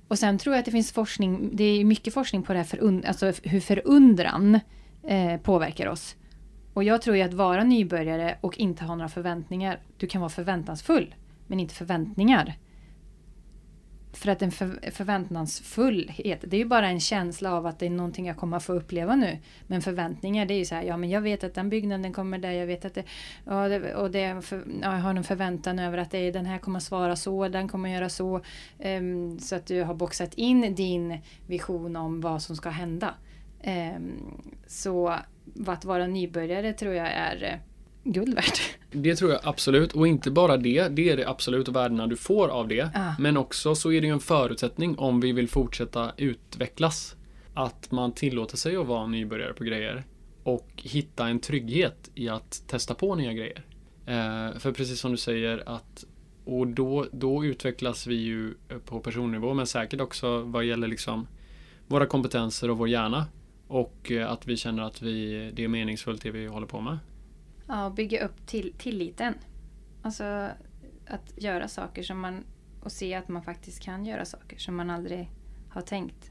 [0.09, 2.65] Och sen tror jag att det finns forskning, det är mycket forskning på det här
[2.65, 4.61] för, alltså hur förundran
[5.03, 6.17] eh, påverkar oss.
[6.75, 9.81] Och jag tror ju att vara nybörjare och inte ha några förväntningar.
[9.97, 11.15] Du kan vara förväntansfull,
[11.47, 12.55] men inte förväntningar.
[14.15, 17.91] För att en för, förväntansfullhet, det är ju bara en känsla av att det är
[17.91, 19.39] någonting jag kommer att få uppleva nu.
[19.67, 22.39] Men förväntningar, det är ju så här, ja men jag vet att den byggnaden kommer
[22.39, 23.05] där, jag vet att det,
[23.45, 26.59] ja, det, och det för, ja, jag har en förväntan över att det, den här
[26.59, 28.41] kommer att svara så, den kommer att göra så.
[28.79, 33.15] Um, så att du har boxat in din vision om vad som ska hända.
[33.97, 35.19] Um, så
[35.67, 37.61] att vara nybörjare tror jag är
[38.05, 38.61] guld värt.
[38.93, 42.49] Det tror jag absolut och inte bara det, det är det absolut värdena du får
[42.49, 42.91] av det.
[42.95, 43.15] Ah.
[43.19, 47.17] Men också så är det ju en förutsättning om vi vill fortsätta utvecklas.
[47.55, 50.05] Att man tillåter sig att vara nybörjare på grejer
[50.43, 53.65] och hitta en trygghet i att testa på nya grejer.
[54.07, 56.05] Eh, för precis som du säger att
[56.45, 61.27] och då, då utvecklas vi ju på personnivå men säkert också vad gäller liksom
[61.87, 63.27] våra kompetenser och vår hjärna
[63.69, 66.99] Och eh, att vi känner att vi, det är meningsfullt det vi håller på med.
[67.67, 69.35] Ja, och bygga upp till, tilliten.
[70.03, 70.49] Alltså
[71.07, 72.45] att göra saker som man
[72.81, 75.31] och se att man faktiskt kan göra saker som man aldrig
[75.69, 76.31] har tänkt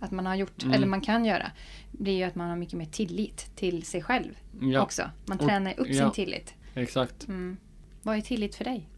[0.00, 0.74] att man har gjort, Mm.
[0.74, 1.50] eller man kan göra,
[1.92, 5.10] blir ju att man har mycket mer tillit till sig själv Ja, också.
[5.26, 6.10] Man tränar upp sin ja.
[6.10, 6.54] tillit.
[6.74, 7.28] exakt.
[7.28, 7.56] Mm.
[8.02, 8.88] Vad är tillit för dig?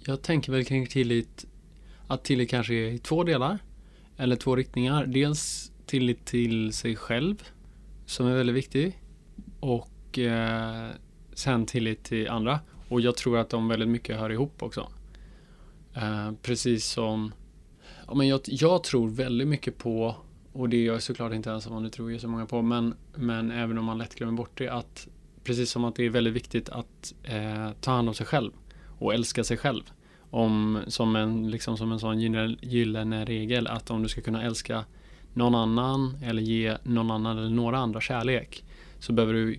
[0.00, 1.46] Jag tänker väl kring tillit
[2.06, 3.58] att tillit kanske är i två delar.
[4.16, 5.06] Eller två riktningar.
[5.06, 7.42] Dels tillit till sig själv
[8.06, 8.98] som är väldigt viktig.
[9.60, 9.88] Och
[10.26, 10.88] eh,
[11.32, 12.60] sen tillit till andra.
[12.88, 14.88] Och jag tror att de väldigt mycket hör ihop också.
[15.94, 17.32] Eh, precis som
[18.06, 20.16] ja, men jag, jag tror väldigt mycket på
[20.52, 22.62] och det är jag såklart inte ensam om, det tror ju så många på.
[22.62, 25.08] Men, men även om man lätt glömmer bort det att
[25.44, 28.52] precis som att det är väldigt viktigt att eh, ta hand om sig själv
[28.98, 29.82] och älska sig själv.
[30.30, 32.20] Om, som, en, liksom som en sån
[32.60, 34.84] gyllene, regel att om du ska kunna älska
[35.34, 38.64] någon annan eller ge någon annan eller några andra kärlek
[38.98, 39.58] så behöver du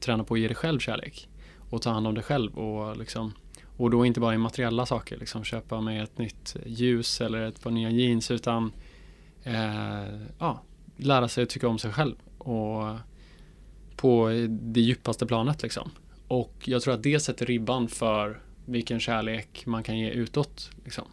[0.00, 1.28] träna på att ge dig själv kärlek
[1.70, 3.32] och ta hand om dig själv och liksom
[3.78, 7.62] och då inte bara i materiella saker, liksom köpa mig ett nytt ljus eller ett
[7.62, 8.72] par nya jeans utan
[9.42, 10.62] eh, ja,
[10.96, 12.96] lära sig att tycka om sig själv och
[13.96, 15.90] på det djupaste planet liksom.
[16.28, 20.70] Och jag tror att det sätter ribban för vilken kärlek man kan ge utåt.
[20.84, 21.04] Liksom.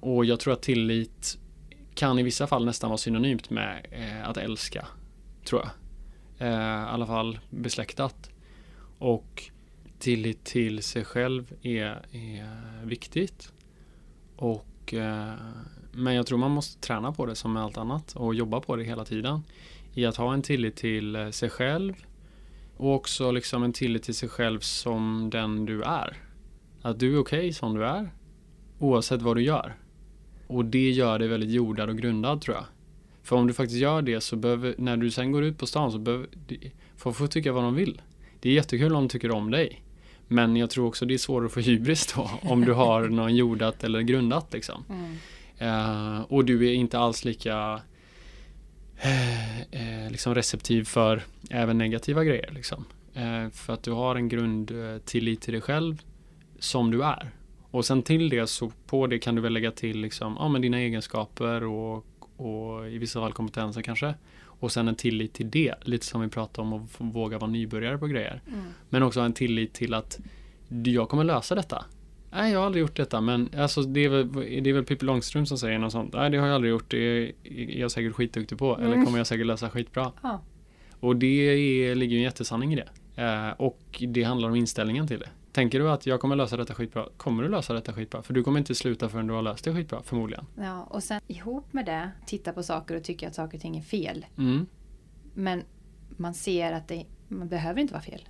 [0.00, 1.38] Och jag tror att tillit
[1.94, 4.86] kan i vissa fall nästan vara synonymt med eh, att älska.
[5.44, 5.70] Tror jag.
[6.40, 8.30] Eh, I alla fall besläktat.
[8.98, 9.50] Och
[9.98, 13.52] tillit till sig själv är, är viktigt.
[14.36, 15.32] Och, eh,
[15.92, 18.76] men jag tror man måste träna på det som med allt annat och jobba på
[18.76, 19.42] det hela tiden.
[19.94, 21.94] I att ha en tillit till eh, sig själv
[22.76, 26.16] och också liksom en tillit till sig själv som den du är.
[26.82, 28.10] Att du är okej som du är
[28.78, 29.76] oavsett vad du gör.
[30.46, 32.64] Och det gör dig väldigt jordad och grundad tror jag.
[33.30, 35.92] För om du faktiskt gör det så behöver, när du sen går ut på stan
[35.92, 36.28] så behöver,
[36.96, 38.02] folk får tycka vad de vill.
[38.40, 39.82] Det är jättekul om de tycker om dig.
[40.28, 43.36] Men jag tror också det är svårare att få hybris då om du har någon
[43.36, 44.84] jordat eller grundat liksom.
[44.88, 45.16] Mm.
[45.58, 47.80] Eh, och du är inte alls lika
[49.70, 52.50] eh, liksom receptiv för även negativa grejer.
[52.54, 52.84] Liksom.
[53.14, 56.02] Eh, för att du har en grundtillit till dig själv
[56.58, 57.30] som du är.
[57.70, 60.62] Och sen till det så på det kan du väl lägga till liksom, ja, men
[60.62, 62.06] dina egenskaper och,
[62.40, 64.14] och i vissa fall kompetenser kanske.
[64.44, 67.98] Och sen en tillit till det, lite som vi pratade om att våga vara nybörjare
[67.98, 68.42] på grejer.
[68.48, 68.60] Mm.
[68.88, 70.18] Men också en tillit till att
[70.84, 71.84] jag kommer lösa detta.
[72.32, 74.32] Nej, jag har aldrig gjort detta, men alltså, det, är väl,
[74.64, 76.12] det är väl Pippi Långstrump som säger något sånt.
[76.14, 76.90] Nej, det har jag aldrig gjort.
[76.90, 77.32] Det är
[77.80, 78.76] jag säkert skitduktig på.
[78.76, 79.04] Eller Mm.
[79.04, 80.12] kommer jag säkert lösa skitbra.
[80.22, 80.40] Ja.
[81.00, 83.22] Och det är, ligger ju en jättesanning i det.
[83.22, 85.28] Eh, och det handlar om inställningen till det.
[85.52, 88.22] Tänker du att jag kommer lösa detta skitbra, kommer du lösa detta skitbra.
[88.22, 90.46] För du kommer inte sluta förrän du har löst det skitbra, förmodligen.
[90.56, 93.76] ja, och sen ihop med det titta på saker och tycka att saker och ting
[93.76, 94.26] är fel.
[94.38, 94.66] Mm.
[95.34, 95.62] Men
[96.16, 98.28] man ser att det man behöver inte vara fel.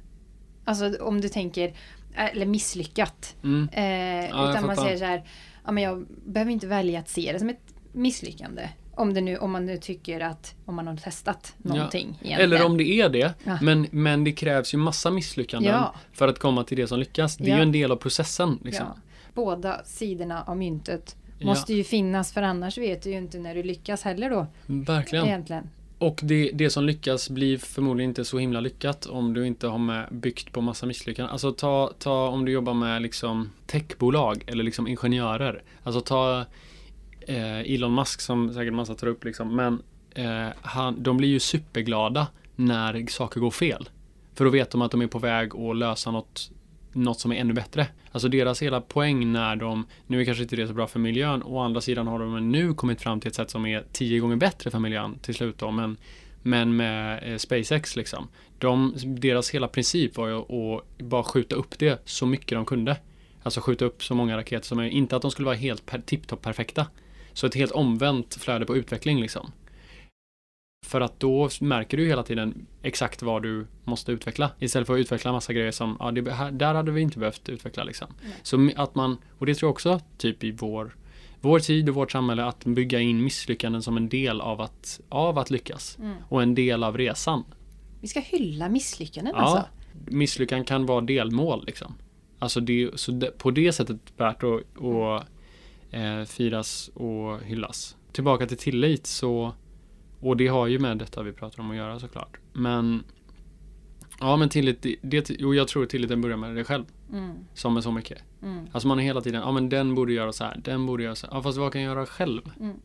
[0.65, 1.75] Alltså om du tänker,
[2.15, 3.37] eller misslyckat.
[3.43, 3.69] Mm.
[3.73, 5.25] Eh, jag utan man säger så här,
[5.65, 8.69] ja, men jag behöver inte välja att se det som ett misslyckande.
[9.01, 12.07] Om, det nu, om man nu tycker att, om man har testat någonting.
[12.09, 12.41] egentligen.
[12.41, 13.59] Eller om det är det, Ja.
[13.63, 15.95] men, men det krävs ju massa misslyckanden Ja.
[16.13, 17.37] för att komma till det som lyckas.
[17.37, 17.57] Det är Ja.
[17.57, 18.59] ju en del av processen.
[18.65, 18.87] Liksom.
[18.95, 19.01] Ja.
[19.35, 21.47] Båda sidorna av myntet Ja.
[21.47, 24.47] måste ju finnas för annars vet du ju inte när du lyckas heller då.
[24.67, 25.27] Verkligen.
[25.27, 25.71] Egentligen.
[25.99, 29.79] Och det, det som lyckas blir förmodligen inte så himla lyckat om du inte har
[29.79, 31.33] med byggt på massa misslyckanden.
[31.33, 35.63] Alltså ta, ta om du jobbar med liksom techbolag eller liksom ingenjörer.
[35.83, 36.45] Alltså ta
[37.21, 39.57] eh, Elon Musk som säkert massa tar upp liksom.
[39.57, 39.83] Men
[40.15, 43.89] eh, han, de blir ju superglada när saker går fel.
[44.35, 46.51] För då vet de att de är på väg att lösa något,
[46.93, 47.87] något som är ännu bättre.
[48.13, 51.43] Alltså deras hela poäng när de, nu är kanske inte det så bra för miljön,
[51.43, 54.37] å andra sidan har de nu kommit fram till ett sätt som är tio gånger
[54.37, 55.97] bättre för miljön till slut då, men,
[56.43, 58.29] men med eh, SpaceX liksom.
[58.59, 62.97] De, deras hela princip var ju att bara skjuta upp det så mycket de kunde.
[63.43, 64.97] Alltså skjuta upp så många raketer som möjligt.
[64.97, 66.87] Inte att de skulle vara helt per, tipptopp perfekta.
[67.33, 69.53] Så ett helt omvänt flöde på utveckling liksom.
[70.87, 74.51] För att då märker du hela tiden exakt vad du måste utveckla.
[74.59, 77.49] Istället för att utveckla massa grejer som, ja, det, här, där hade vi inte behövt
[77.49, 78.07] utveckla liksom.
[78.43, 80.97] Så att man, och det tror jag också typ i vår,
[81.41, 85.39] vår tid och vårt samhälle, att bygga in misslyckanden som en del av att, av
[85.39, 85.99] att lyckas.
[85.99, 86.17] Mm.
[86.29, 87.45] Och en del av resan.
[88.01, 89.65] Vi ska hylla misslyckanden Ja, alltså.
[90.07, 91.95] misslyckan kan vara delmål liksom.
[92.39, 95.27] Alltså det, så det, på det sättet värt att, att
[95.91, 97.97] eh, firas och hyllas.
[98.13, 99.55] Tillbaka till tillit så,
[100.21, 102.39] och det har ju med detta vi pratar om att göra såklart.
[102.53, 103.05] Men
[104.21, 106.85] Ja men tillit, det, jo, jag tror tilliten börjar med dig själv.
[107.13, 107.35] Mm.
[107.55, 108.23] Som med så mycket.
[108.43, 108.67] Mm.
[108.73, 111.15] Alltså man är hela tiden, ja men den borde göra så här, den borde göra
[111.15, 111.35] så här.
[111.35, 112.43] Ja fast vad kan jag göra själv?
[112.61, 112.77] Mm.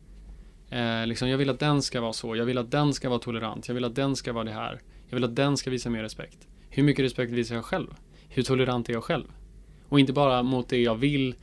[0.70, 3.18] Eh, liksom, jag vill att den ska vara så, jag vill att den ska vara
[3.18, 4.80] tolerant, jag vill att den ska vara det här.
[5.08, 6.48] Jag vill att den ska visa mer respekt.
[6.68, 7.94] Hur mycket respekt visar jag själv?
[8.28, 9.26] Hur tolerant är jag själv?
[9.88, 11.34] Och inte bara mot det jag vill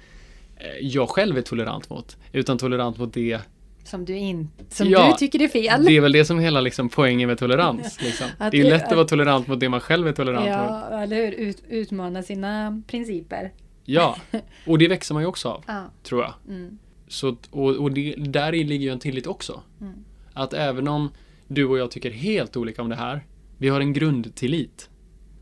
[0.81, 3.39] jag själv är tolerant mot, utan tolerant mot det
[3.83, 5.85] som du, in, som Ja, du tycker är fel.
[5.85, 8.01] Det är väl det som är hela liksom, poängen med tolerans.
[8.01, 8.27] Liksom.
[8.51, 10.91] Det är lätt att vara tolerant mot det man själv är tolerant mot.
[10.91, 11.31] Ja, eller hur?
[11.31, 13.51] Ut, utmana sina principer.
[13.85, 14.17] Ja,
[14.67, 15.83] och det växer man ju också av, Ja.
[16.03, 16.33] tror jag.
[16.47, 16.77] Mm.
[17.07, 19.61] Så, och och det, där ligger ju en tillit också.
[19.81, 19.93] Mm.
[20.33, 21.11] Att även om
[21.47, 23.25] du och jag tycker helt olika om det här,
[23.57, 24.89] vi har en grundtillit.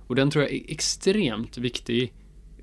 [0.07, 2.13] Och den tror jag är extremt viktig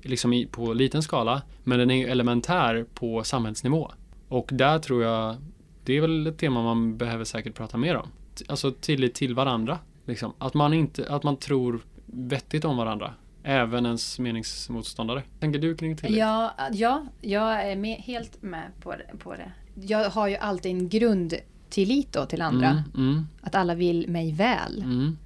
[0.01, 3.91] liksom i, på liten skala, men den är ju elementär på samhällsnivå.
[4.27, 5.35] Och där tror jag,
[5.83, 8.07] det är väl ett tema man behöver säkert prata mer om.
[8.47, 9.79] Alltså tillit till varandra.
[10.05, 10.33] Liksom.
[10.37, 13.13] Att, man inte, att man tror vettigt om varandra.
[13.43, 15.23] Även ens meningsmotståndare.
[15.39, 16.17] Tänker du kring tillit?
[16.17, 19.51] Ja, ja, jag är med, helt med på det, på det.
[19.75, 22.69] Jag har ju alltid en grundtillit då till andra.
[22.69, 24.81] Mm, mm, Att alla vill mig väl.
[24.83, 25.17] mm.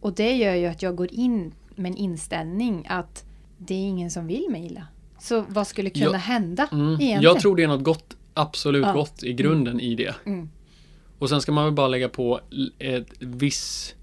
[0.00, 3.24] Och det gör ju att jag går in med en inställning att
[3.66, 4.86] det är ingen som vill mig illa.
[5.18, 6.86] Så vad skulle kunna Ja, hända Mm.
[6.86, 7.22] egentligen?
[7.22, 8.92] Jag tror det är något gott, absolut Ja.
[8.92, 10.14] gott i grunden i det.
[10.26, 10.48] Mm.
[11.18, 12.40] Och sen ska man väl bara lägga på
[12.78, 13.94] ett viss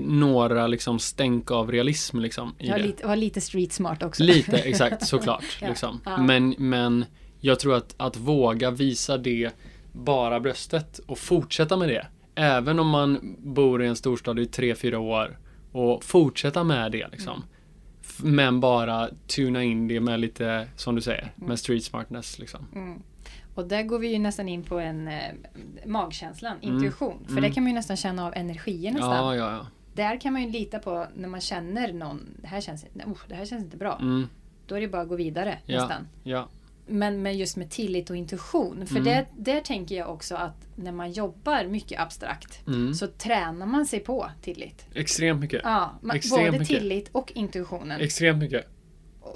[0.00, 2.86] några liksom stänk av realism liksom i Jag det.
[2.86, 4.22] lite, var lite street smart också.
[4.22, 5.58] Lite, exakt, såklart.
[5.60, 5.68] Ja.
[5.68, 6.00] liksom.
[6.04, 6.16] Ja.
[6.22, 7.04] Men, men
[7.40, 9.50] jag tror att, att våga visa det
[9.92, 12.06] bara bröstet och fortsätta med det.
[12.34, 15.38] Även om man bor i en storstad i tre, fyra år
[15.72, 17.42] och fortsätta med det liksom.
[18.22, 22.66] Men bara tuna in det med lite, som du säger, med street smartness liksom.
[22.74, 23.02] Mm.
[23.54, 25.20] Och där går vi ju nästan in på en eh,
[25.86, 26.74] magkänslan, Mm.
[26.74, 27.18] intuition.
[27.24, 27.42] För Mm.
[27.42, 29.12] det kan man ju nästan känna av energier nästan.
[29.16, 29.66] Ja, ja, ja.
[29.94, 33.34] Där kan man ju lita på när man känner någon, det här känns, oh, det
[33.34, 33.98] här känns inte bra.
[34.00, 34.28] Mm,
[34.66, 36.08] Då är det bara att gå vidare nästan.
[36.88, 38.86] Men, men just med tillit och intuition.
[38.86, 39.04] För Mm.
[39.04, 42.94] det, där tänker jag också att när man jobbar mycket abstrakt Mm.
[42.94, 44.86] så tränar man sig på tillit.
[44.94, 45.60] Extremt mycket.
[45.64, 46.78] Ja, man, Extremt både mycket.
[46.80, 48.00] tillit och intuitionen.
[48.00, 48.66] Extremt mycket.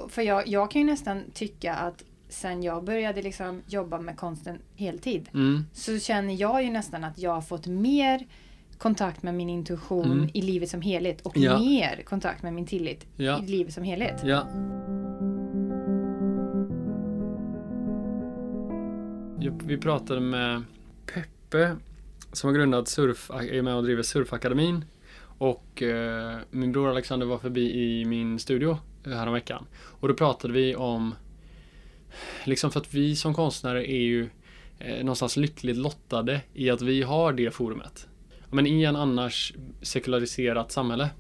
[0.09, 4.59] För jag, jag kan ju nästan tycka att sen jag började liksom jobba med konsten
[4.76, 5.64] heltid Mm.
[5.72, 8.26] så känner jag ju nästan att jag har fått mer
[8.78, 10.30] kontakt med min intuition Mm.
[10.34, 11.59] i livet som helhet och Ja.
[11.59, 13.42] mer kontakt med min tillit Ja.
[13.42, 14.20] i livet som helhet.
[14.24, 14.46] Ja.
[19.43, 20.62] Vi pratade med
[21.07, 21.76] Peppe
[22.32, 24.84] som har grundat surf, är med och driver Surfakademin.
[25.38, 29.66] Och eh, min bror Alexander var förbi i min studio eh, häromveckan.
[29.74, 31.14] Och då pratade vi om,
[32.45, 34.28] liksom för att vi som konstnärer är ju
[34.78, 38.09] eh, någonstans lyckligt lottade i att vi har det forumet.
[38.51, 41.11] Men i en annars sekulariserat samhälle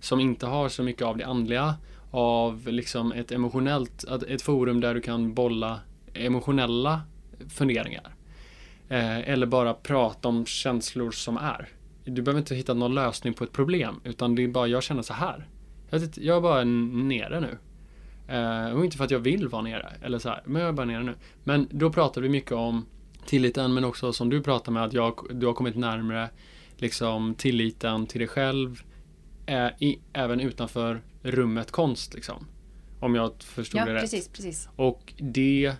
[0.00, 1.74] som inte har så mycket av det andliga,
[2.10, 5.80] av liksom ett emotionellt, ett forum där du kan bolla
[6.14, 7.00] emotionella
[7.48, 8.14] funderingar.
[8.88, 11.68] Eh, eller bara prata om känslor som är.
[12.04, 15.02] Du behöver inte hitta någon lösning på ett problem, utan det är bara, jag känner
[15.02, 15.48] så här.
[16.14, 17.58] Jag, är bara nere nu.
[18.34, 20.72] Eh, och inte för att jag vill vara nere, eller så här, men jag är
[20.72, 21.14] bara nere nu.
[21.44, 22.86] Men då pratar vi mycket om
[23.26, 26.30] tilliten, men också som du pratar med, att jag, du har kommit närmare
[26.76, 28.82] liksom tilliten till dig själv,
[29.46, 32.46] eh, i, även utanför rummet konst liksom.
[33.00, 34.00] Om jag förstod Ja, det rätt.
[34.00, 34.68] precis, precis.
[34.76, 35.72] Och det,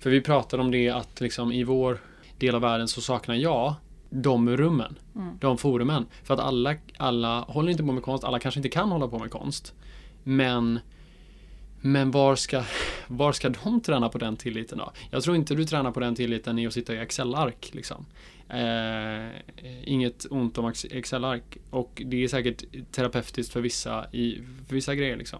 [0.00, 1.98] för vi pratade om det att liksom i vår
[2.38, 3.74] del av världen så saknar jag
[4.10, 5.38] de rummen, Mm.
[5.40, 6.06] de forumen.
[6.22, 9.18] För att alla, alla håller inte på med konst, alla kanske inte kan hålla på
[9.18, 9.74] med konst.
[10.22, 10.78] Men,
[11.80, 12.62] men var, ska,
[13.06, 14.92] var ska de träna på den tilliten då?
[15.10, 17.70] Jag tror inte du tränar på den tilliten i att sitta i Excel-ark.
[17.72, 18.06] Liksom.
[18.48, 19.28] Eh,
[19.84, 25.16] inget ont om Excel-ark och det är säkert terapeutiskt för vissa, i, för vissa grejer.
[25.16, 25.38] Liksom.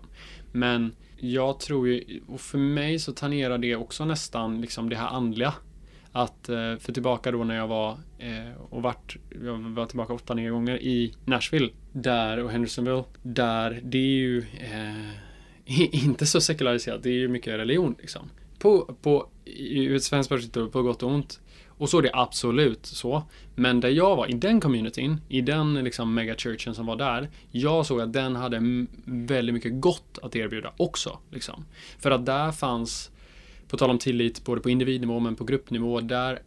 [0.52, 5.08] Men jag tror ju, och för mig så tangerar det också nästan liksom det här
[5.08, 5.54] andliga.
[6.12, 10.34] Att, eh, för tillbaka då när jag var eh, och vart, jag var tillbaka åtta,
[10.34, 11.70] nio gånger i Nashville.
[11.92, 13.04] Där och Hendersonville.
[13.22, 18.30] Där det är ju eh, inte så sekulariserat, det är ju mycket religion liksom.
[18.58, 21.40] På, på, i ett svenskt perspektiv, på gott och ont.
[21.80, 23.22] Och så är det absolut så.
[23.54, 27.86] Men där jag var, i den communityn, i den liksom megachurchen som var där, jag
[27.86, 31.18] såg att den hade väldigt mycket gott att erbjuda också.
[31.30, 31.64] Liksom.
[31.98, 33.10] För att där fanns,
[33.68, 36.42] på tal om tillit, både på individnivå men på gruppnivå, där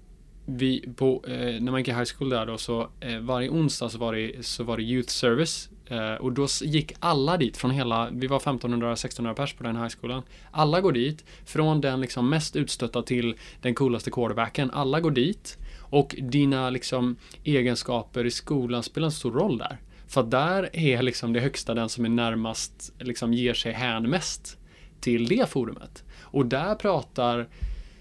[0.45, 3.89] vi, på, eh, när man gick i high school där då, så eh, varje onsdag
[3.89, 5.69] så var det, så var det youth service.
[5.85, 9.89] Eh, och då gick alla dit från hela, vi var 1500-1600 pers på den high
[9.89, 10.21] schoolen.
[10.51, 14.71] Alla går dit, från den liksom mest utstötta till den coolaste quarterbacken.
[14.71, 19.77] Alla går dit och dina liksom egenskaper i skolan spelar en stor roll där.
[20.07, 24.09] För att där är liksom det högsta den som är närmast, liksom ger sig hän
[24.09, 24.57] mest
[24.99, 26.03] till det forumet.
[26.21, 27.47] Och där pratar,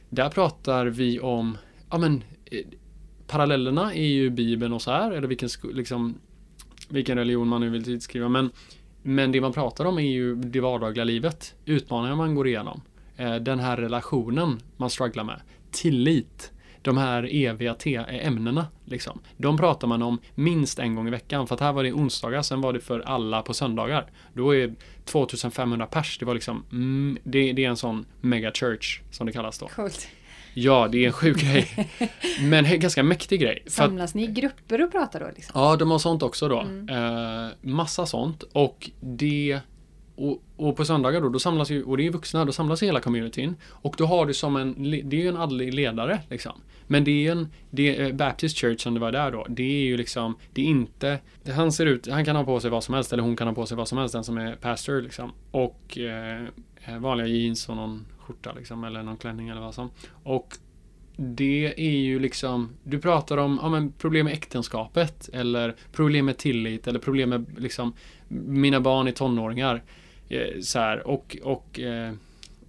[0.08, 1.58] där pratar vi om,
[1.90, 2.24] ja men,
[3.26, 6.14] parallellerna är ju Bibeln och så här, eller vilken, liksom,
[6.88, 8.28] vilken religion man nu vill tillskriva.
[8.28, 8.50] Men,
[9.02, 12.82] men det man pratar om är ju det vardagliga livet, utmaningar man går igenom.
[13.16, 15.40] Eh, den här relationen man strugglar med,
[15.70, 17.76] tillit, de här eviga
[18.06, 18.66] ämnena.
[18.84, 19.20] Liksom.
[19.36, 21.46] De pratar man om minst en gång i veckan.
[21.46, 24.10] För att här var det onsdagar, sen var det för alla på söndagar.
[24.34, 24.74] Då är
[25.04, 29.32] 2500 pers, det var liksom, mm, det, det, är en sån mega church som det
[29.32, 29.68] kallas då.
[29.68, 30.08] Coolt.
[30.54, 31.88] Ja, det är en sjuk grej.
[32.40, 33.62] Men en ganska mäktig grej.
[33.66, 35.26] Samlas att, ni i grupper och pratar då?
[35.36, 35.60] Liksom?
[35.60, 36.60] Ja, de har sånt också då.
[36.60, 36.88] Mm.
[36.88, 38.42] Eh, massa sånt.
[38.52, 39.60] Och det
[40.14, 43.00] och, och, på söndagar då, då samlas ju, och det är vuxna, då samlas hela
[43.00, 43.56] communityn.
[43.68, 46.52] Och då har du som en, det är ju en andlig ledare liksom.
[46.86, 49.84] Men det är en, det är Baptist Church som det var där då, det är
[49.84, 51.18] ju liksom, det är inte,
[51.54, 53.54] han ser ut, han kan ha på sig vad som helst, eller hon kan ha
[53.54, 55.32] på sig vad som helst, den som är pastor liksom.
[55.50, 56.46] Och eh,
[56.98, 59.90] vanliga jeans och någon skjorta liksom, eller någon klänning eller vad som.
[60.22, 60.56] Och
[61.16, 66.38] det är ju liksom, du pratar om ja, men problem med äktenskapet eller problem med
[66.38, 67.92] tillit eller problem med liksom
[68.28, 69.82] mina barn är tonåringar.
[70.28, 72.12] Eh, så här, och och eh,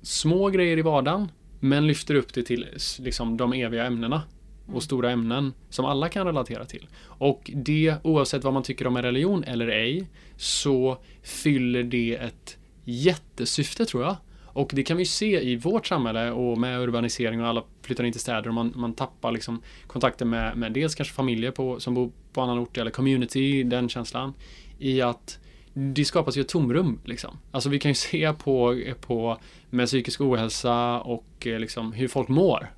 [0.02, 2.68] små grejer i vardagen men lyfter upp det till
[3.00, 4.22] liksom de eviga ämnena
[4.64, 4.82] och mm.
[4.82, 6.88] stora ämnen som alla kan relatera till.
[7.04, 10.08] Och det, oavsett vad man tycker om en religion eller ej,
[10.38, 14.16] så fyller det ett jättesyfte tror jag.
[14.54, 18.04] Och det kan vi ju se i vårt samhälle och med urbanisering och alla flyttar
[18.04, 21.80] in till städer och man, man tappar liksom kontakten med, med dels kanske familjer på,
[21.80, 24.34] som bor på annan ort eller community, den känslan.
[24.80, 25.40] I att
[25.74, 27.00] det skapas ju ett tomrum.
[27.06, 27.38] Liksom.
[27.52, 29.38] Alltså vi kan ju se på, på
[29.70, 32.72] med psykisk ohälsa och eh, liksom hur folk mår.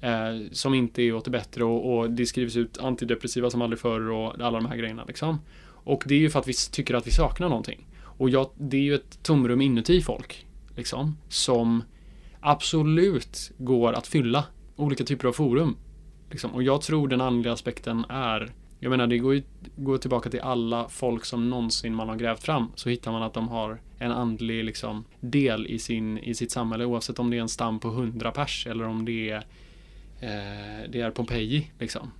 [0.00, 3.80] Eh, som inte är åt det bättre och, och, det skrivs ut antidepressiva som aldrig
[3.80, 5.04] förr och alla de här grejerna.
[5.04, 5.40] Liksom.
[5.68, 7.86] Och det är ju för att vi tycker att vi saknar någonting.
[8.18, 10.45] Och jag, det är ju ett tomrum inuti folk.
[10.76, 11.82] Liksom, som
[12.40, 14.44] absolut går att fylla.
[14.76, 15.76] Olika typer av forum.
[16.30, 16.50] Liksom.
[16.50, 19.42] Och jag tror den andliga aspekten är jag menar, det går ju
[19.76, 22.72] går tillbaka till alla folk som någonsin man har grävt fram.
[22.74, 26.84] Så hittar man att de har en andlig liksom, del i, sin, i sitt samhälle.
[26.84, 29.36] Oavsett om det är en stam på 100 pers eller om det är,
[30.20, 31.70] eh, det är Pompeji.
[31.78, 32.10] Liksom.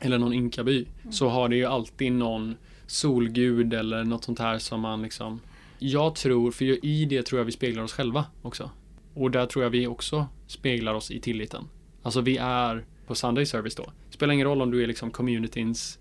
[0.00, 0.86] Eller någon inkaby.
[1.02, 1.12] Mm.
[1.12, 2.56] Så har det ju alltid någon
[2.86, 5.40] solgud eller något sånt här som man liksom
[5.78, 8.70] Jag tror, för i det tror jag vi speglar oss själva också.
[9.14, 11.68] Och där tror jag vi också speglar oss i tilliten.
[12.02, 13.92] Alltså vi är på Sunday Service då.
[14.10, 15.98] Spelar ingen roll om du är liksom communityns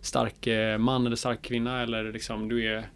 [0.00, 2.88] stark eh, man eller stark kvinna eller liksom du är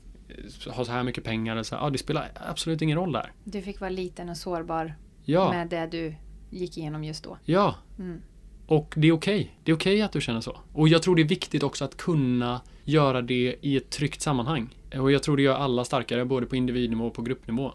[0.70, 1.52] har så här mycket pengar.
[1.52, 1.82] Eller så här.
[1.82, 3.32] Ja, det spelar absolut ingen roll där.
[3.44, 5.50] Du fick vara liten och sårbar ja.
[5.52, 6.14] med det du
[6.50, 7.38] gick igenom just då.
[7.44, 7.74] Ja.
[7.98, 8.22] Mm.
[8.66, 9.40] Och det är okej.
[9.40, 9.50] Okay.
[9.64, 10.58] Det är okej okay att du känner så.
[10.72, 14.68] Och jag tror det är viktigt också att kunna göra det i ett tryggt sammanhang.
[14.98, 17.72] Och jag tror det gör alla starkare, både på individnivå och på gruppnivå.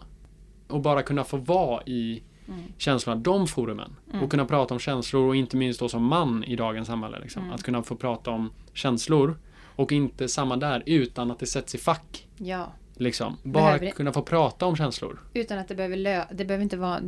[0.68, 2.60] Och bara kunna få vara i mm.
[2.78, 3.96] känslorna, de forumen.
[4.10, 4.22] Mm.
[4.22, 7.18] Och kunna prata om känslor och inte minst då som man i dagens samhälle.
[7.20, 7.42] Liksom.
[7.42, 7.54] Mm.
[7.54, 9.38] Att kunna få prata om känslor
[9.76, 12.26] och inte samma där utan att det sätts i fack.
[12.36, 12.72] Ja.
[12.98, 13.36] Liksom.
[13.42, 15.20] Bara behöver kunna få prata om känslor.
[15.34, 17.00] Utan att det behöver, lö det behöver inte vara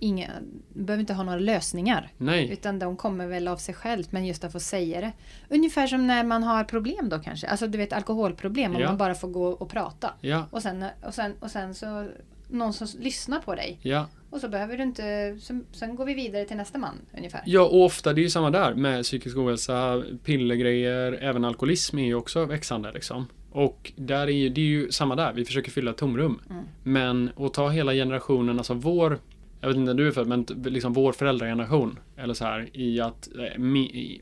[0.00, 0.30] inga,
[0.68, 2.12] behöver inte ha några lösningar.
[2.16, 2.50] Nej.
[2.52, 5.12] Utan de kommer väl av sig självt, men just att få säga det.
[5.48, 7.46] Ungefär som när man har problem då kanske.
[7.46, 8.88] Alltså du vet alkoholproblem, om ja.
[8.88, 10.14] man bara får gå och prata.
[10.20, 10.46] Ja.
[10.50, 12.08] Och, sen, och, sen, och sen så
[12.48, 13.78] någon som lyssnar på dig.
[13.82, 14.06] Ja.
[14.30, 17.42] Och så behöver du inte, sen, sen, går vi vidare till nästa man ungefär.
[17.46, 22.06] Ja, och ofta det är ju samma där med psykisk ohälsa, pillergrejer, även alkoholism är
[22.06, 23.26] ju också växande liksom.
[23.50, 26.40] Och där är ju, det är ju samma där, vi försöker fylla tomrum.
[26.50, 26.64] Mm.
[26.82, 29.18] Men att ta hela generationen, alltså vår
[29.60, 31.98] jag vet inte när du är född, men liksom vår föräldrageneration.
[32.16, 33.62] Eller så här, i att, eh,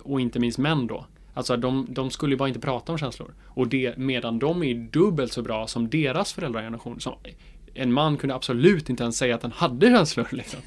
[0.01, 1.07] och inte minst män då.
[1.35, 3.35] Alltså de, de skulle ju bara inte prata om känslor.
[3.45, 7.01] Och det, medan de är dubbelt så bra som deras föräldrageneration.
[7.01, 7.15] Som
[7.75, 10.29] en man kunde absolut inte ens säga att han hade känslor.
[10.31, 10.61] Liksom.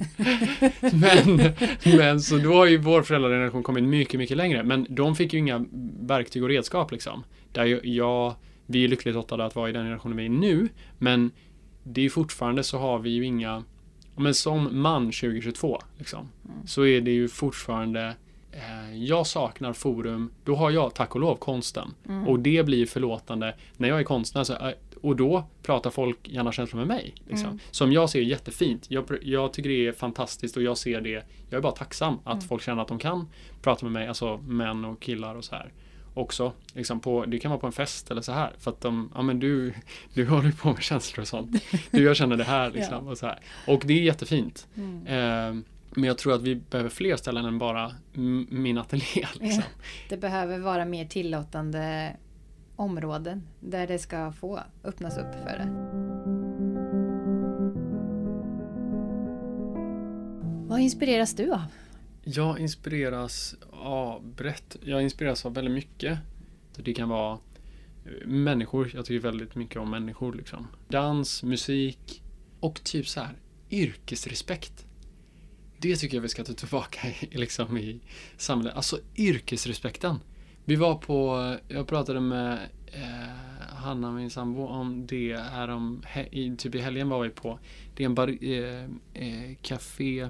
[0.99, 1.53] men,
[1.97, 4.63] men så då har ju vår föräldrageneration kommit mycket, mycket längre.
[4.63, 5.65] Men de fick ju inga
[6.01, 7.23] verktyg och redskap liksom.
[7.51, 8.35] Där jag,
[8.71, 10.69] vi är lyckligt lottade att vara i den generationen vi är nu.
[10.97, 11.31] Men
[11.83, 13.63] det är fortfarande så har vi ju inga,
[14.15, 16.67] men som man 2022 liksom, mm.
[16.67, 18.15] så är det ju fortfarande
[18.51, 21.93] eh, jag saknar forum, då har jag tack och lov konsten.
[22.07, 22.27] Mm.
[22.27, 23.55] Och det blir förlåtande.
[23.77, 27.15] När jag är konstnär så eh, och då pratar folk gärna känslor med mig.
[27.27, 27.47] Liksom.
[27.47, 27.59] Mm.
[27.71, 28.85] Som jag ser jättefint.
[28.89, 31.25] Jag, jag, tycker det är fantastiskt och jag ser det.
[31.49, 32.47] Jag är bara tacksam att mm.
[32.47, 33.27] folk känner att de kan
[33.61, 35.71] prata med mig, alltså män och killar och så här.
[36.19, 38.53] Också, liksom på, det kan vara på en fest eller så här.
[38.59, 39.73] För att de, ja men du,
[40.13, 41.63] du håller på med känslor och sånt.
[41.91, 43.05] Du, jag känner det här liksom.
[43.05, 43.11] ja.
[43.11, 43.39] och, så här.
[43.67, 44.67] och det är jättefint.
[44.75, 45.07] Mm.
[45.07, 47.91] Eh, men jag tror att vi behöver fler ställen än bara
[48.49, 49.27] min ateljé.
[49.39, 49.63] Liksom.
[50.09, 52.15] Det behöver vara mer tillåtande
[52.75, 55.69] områden där det ska få öppnas upp för det.
[60.69, 61.63] Vad inspireras du av?
[62.31, 64.77] Jag inspireras av brett.
[64.81, 66.19] Jag inspireras av väldigt mycket.
[66.75, 67.39] Det kan vara
[68.05, 68.91] eh, människor.
[68.93, 70.33] Jag tycker väldigt mycket om människor.
[70.33, 70.67] Liksom.
[70.87, 72.23] Dans, musik
[72.59, 73.35] och typ så här
[73.69, 74.85] yrkesrespekt.
[75.77, 77.99] Det tycker jag vi ska ta tillbaka i, liksom, i
[78.37, 78.75] samhället.
[78.75, 80.15] Alltså yrkesrespekten.
[80.65, 86.55] Vi var på, jag pratade med eh, Hanna, min sambo, om det här om, he,
[86.57, 87.59] typ i helgen var vi på,
[87.95, 90.29] det är en bar, eh, eh, café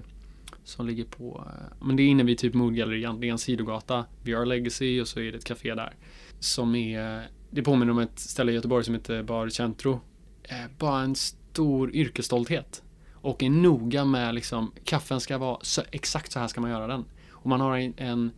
[0.69, 3.19] som ligger på, eh, men det är inne vid typ Moodgallerian.
[3.19, 5.95] det är en sidogata, VR Legacy och så är det ett café där.
[6.39, 10.01] Som är, det påminner om ett ställe i Göteborg som heter Bar Centro.
[10.43, 12.83] Eh, bara en stor yrkesstolthet.
[13.13, 16.87] Och är noga med liksom, kaffen ska vara så, exakt så här ska man göra
[16.87, 17.05] den.
[17.31, 18.31] Och man har en, en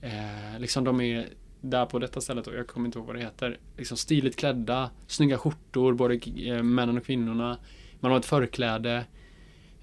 [0.00, 1.28] eh, liksom de är
[1.60, 3.58] där på detta stället och jag kommer inte ihåg vad det heter.
[3.76, 7.58] Liksom stiligt klädda, snygga skjortor, både eh, männen och kvinnorna.
[8.00, 9.04] Man har ett förkläde.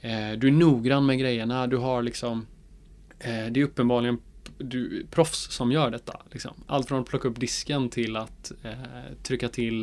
[0.01, 1.67] Eh, du är noggrann med grejerna.
[1.67, 2.45] Du har liksom
[3.19, 4.19] eh, Det är uppenbarligen
[4.57, 6.21] du, proffs som gör detta.
[6.31, 6.51] Liksom.
[6.67, 8.71] Allt från att plocka upp disken till att eh,
[9.23, 9.81] trycka till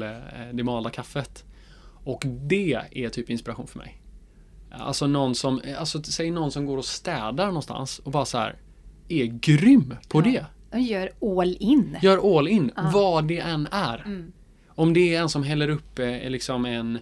[0.52, 1.44] det malda kaffet.
[2.04, 4.02] Och det är typ inspiration för mig.
[4.70, 8.56] Alltså någon som, alltså säg någon som går och städar någonstans och bara så här
[9.08, 10.22] är grym på Ja.
[10.22, 10.44] det.
[10.70, 11.10] De gör
[11.40, 11.96] all in.
[12.02, 12.90] Gör all in, Ja.
[12.94, 14.02] vad det än är.
[14.06, 14.32] Mm.
[14.68, 16.98] Om det är en som häller upp eh, liksom en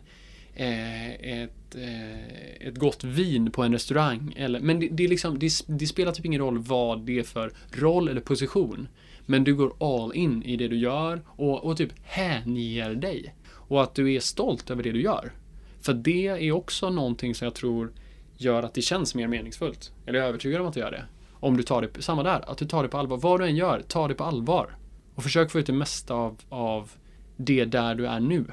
[0.58, 4.34] Eh, ett, eh, ett gott vin på en restaurang.
[4.36, 7.22] Eller, men det, det, är liksom, det, det spelar typ ingen roll vad det är
[7.22, 8.88] för roll eller position.
[9.26, 13.34] Men du går all in i det du gör och, och typ hänger dig.
[13.48, 15.32] Och att du är stolt över det du gör.
[15.80, 17.92] För det är också någonting som jag tror
[18.36, 19.92] gör att det känns mer meningsfullt.
[20.06, 21.04] Eller jag är övertygad om att det gör det.
[21.32, 23.16] Om du tar det, samma där, att du tar det på allvar.
[23.16, 24.76] Vad du än gör, ta det på allvar.
[25.14, 26.90] Och försök få ut det mesta av, av
[27.36, 28.44] det där du är nu.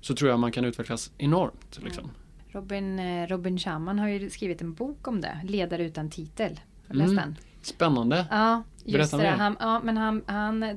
[0.00, 1.78] Så tror jag man kan utvecklas enormt.
[1.82, 2.10] Liksom.
[2.48, 5.40] Robin, eh, Robin Schaman har ju skrivit en bok om det.
[5.44, 6.60] Ledare utan titel.
[6.86, 7.24] Har du läst Mm.
[7.24, 7.36] den?
[7.62, 8.26] Spännande.
[8.30, 9.28] Ja, just Berätta det.
[9.42, 10.76] Han, ja, men han, han eh,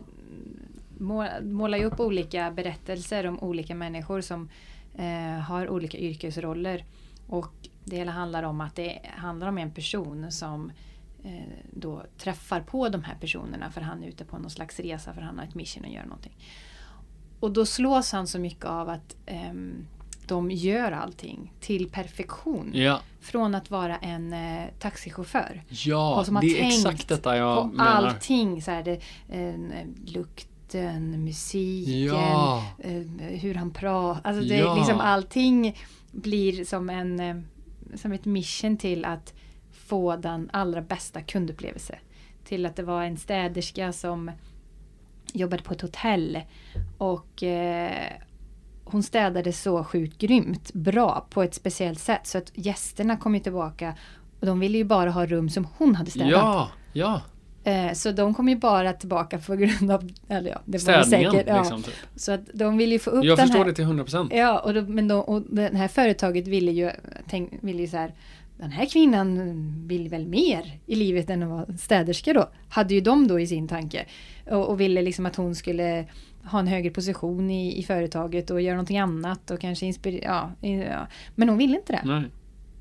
[0.97, 4.49] må- målar ju upp olika berättelser om olika människor som
[4.95, 6.85] eh, har olika yrkesroller.
[7.27, 7.53] Och
[7.85, 10.71] det hela handlar om att det handlar om en person som
[11.23, 11.31] eh,
[11.73, 15.21] då träffar på de här personerna för han är ute på någon slags resa för
[15.21, 16.37] han har ett mission att göra någonting.
[17.41, 19.87] Och då slås han så mycket av att ehm,
[20.27, 22.71] de gör allting till perfektion.
[22.73, 27.37] Ja, Från att vara en eh, taxichaufför ja Och som har det är exakt detta
[27.37, 27.85] jag på menar.
[27.91, 28.61] allting.
[28.61, 32.91] Så här, det, eh, lukten, musiken, Ja, eh,
[33.39, 34.29] hur han pratar.
[34.29, 34.75] Alltså det, Ja.
[34.75, 35.77] liksom allting
[36.11, 37.35] blir som, en, eh,
[37.95, 39.33] som ett mission till att
[39.71, 41.95] få den allra bästa kundupplevelse.
[42.45, 44.31] Till att det var en städerska som
[45.33, 46.39] jobbade på ett hotell
[46.97, 48.13] och eh,
[48.83, 53.39] hon städade så sjukt grymt bra på ett speciellt sätt så att gästerna kom ju
[53.41, 53.95] tillbaka
[54.39, 56.31] och de ville ju bara ha rum som hon hade städat.
[56.31, 57.21] ja, ja.
[57.63, 61.31] Eh, Så de kom ju bara tillbaka på grund av eller ja, det var Städningen
[61.31, 61.59] säkert, ja.
[61.59, 61.83] liksom.
[61.83, 61.93] Typ.
[62.15, 63.65] Så att de ville ju få upp Jag den förstår här.
[63.65, 64.35] det till 100%.
[64.35, 66.91] Ja, och, då, men då, och det här företaget ville ju,
[67.29, 68.13] tänk, ville ju så här,
[68.57, 69.37] den här kvinnan
[69.87, 72.49] vill väl mer i livet än att vara städerska då.
[72.69, 74.05] Hade ju de då i sin tanke.
[74.51, 76.05] Och, och ville liksom att hon skulle
[76.43, 80.51] ha en högre position i, i företaget och göra någonting annat och kanske inspirera.
[80.61, 81.07] Ja, ja.
[81.35, 82.01] Men hon ville inte det.
[82.05, 82.23] Nej.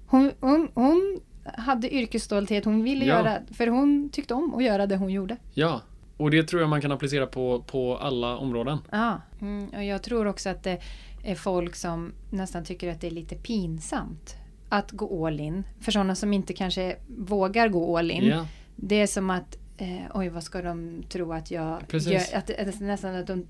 [0.07, 3.15] Hon, hon, hon hade yrkesstolthet, hon ville Ja.
[3.19, 5.37] göra, för hon tyckte om att göra det hon gjorde.
[5.55, 5.81] Ja,
[6.17, 8.79] och det tror jag man kan applicera på, på alla områden.
[8.91, 10.79] Ja, mm, och jag tror också att det
[11.25, 14.37] är folk som nästan tycker att det är lite pinsamt
[14.69, 15.65] att gå all in.
[15.81, 18.25] För sådana som inte kanske vågar gå all in.
[18.25, 18.47] Ja,
[18.77, 22.13] Det är som att eh, oj vad ska de tro att jag Precis.
[22.13, 22.39] gör?
[22.39, 23.47] Att, att nästan att de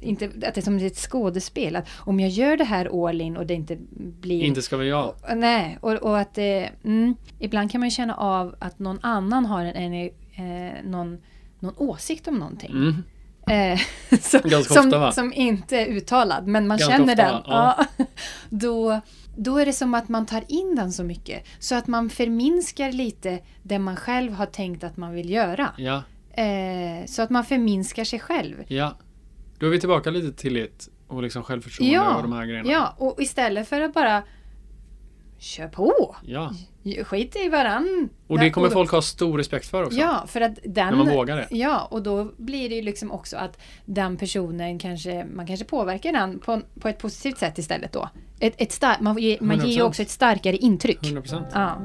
[0.00, 1.76] inte, att det är som ett skådespel.
[1.76, 3.78] Att om jag gör det här all in och det inte
[4.20, 5.14] blir inte ska väl jag.
[5.36, 9.46] nej, och, och att det, mm, ibland kan man ju känna av att någon annan
[9.46, 11.18] har en, en, eh, någon,
[11.58, 12.70] någon åsikt om någonting.
[12.70, 13.02] Mm.
[13.46, 13.80] Eh,
[14.20, 15.12] som, ofta, va?
[15.12, 17.32] som inte är uttalad, men man Ganska känner ofta, den.
[17.32, 17.86] va?
[17.96, 18.04] Ja.
[18.50, 19.00] Då,
[19.36, 21.44] då är det som att man tar in den så mycket.
[21.58, 25.68] Så att man förminskar lite det man själv har tänkt att man vill göra.
[25.78, 26.02] Ja,
[26.34, 28.56] Eh, så att man förminskar sig själv.
[28.68, 28.96] ja.
[29.58, 32.70] Då är vi tillbaka lite till tillit och liksom självförtroende Ja, och de här grejerna.
[32.70, 34.22] Ja, och istället för att bara
[35.38, 36.16] kör på.
[36.26, 36.52] Ja.
[37.04, 38.08] Skit i varann.
[38.26, 39.98] Och det kommer folk ha stor respekt för också.
[39.98, 40.88] Ja, för att den...
[40.88, 41.46] När man vågar det.
[41.50, 46.12] Ja, och då blir det ju liksom också att den personen kanske, man kanske påverkar
[46.12, 48.08] den på, på ett positivt sätt istället då.
[48.42, 49.82] Ett, ett star- man ger, man ger ju 100%.
[49.82, 51.02] också ett starkare intryck.
[51.02, 51.46] 100%.
[51.52, 51.78] Ja.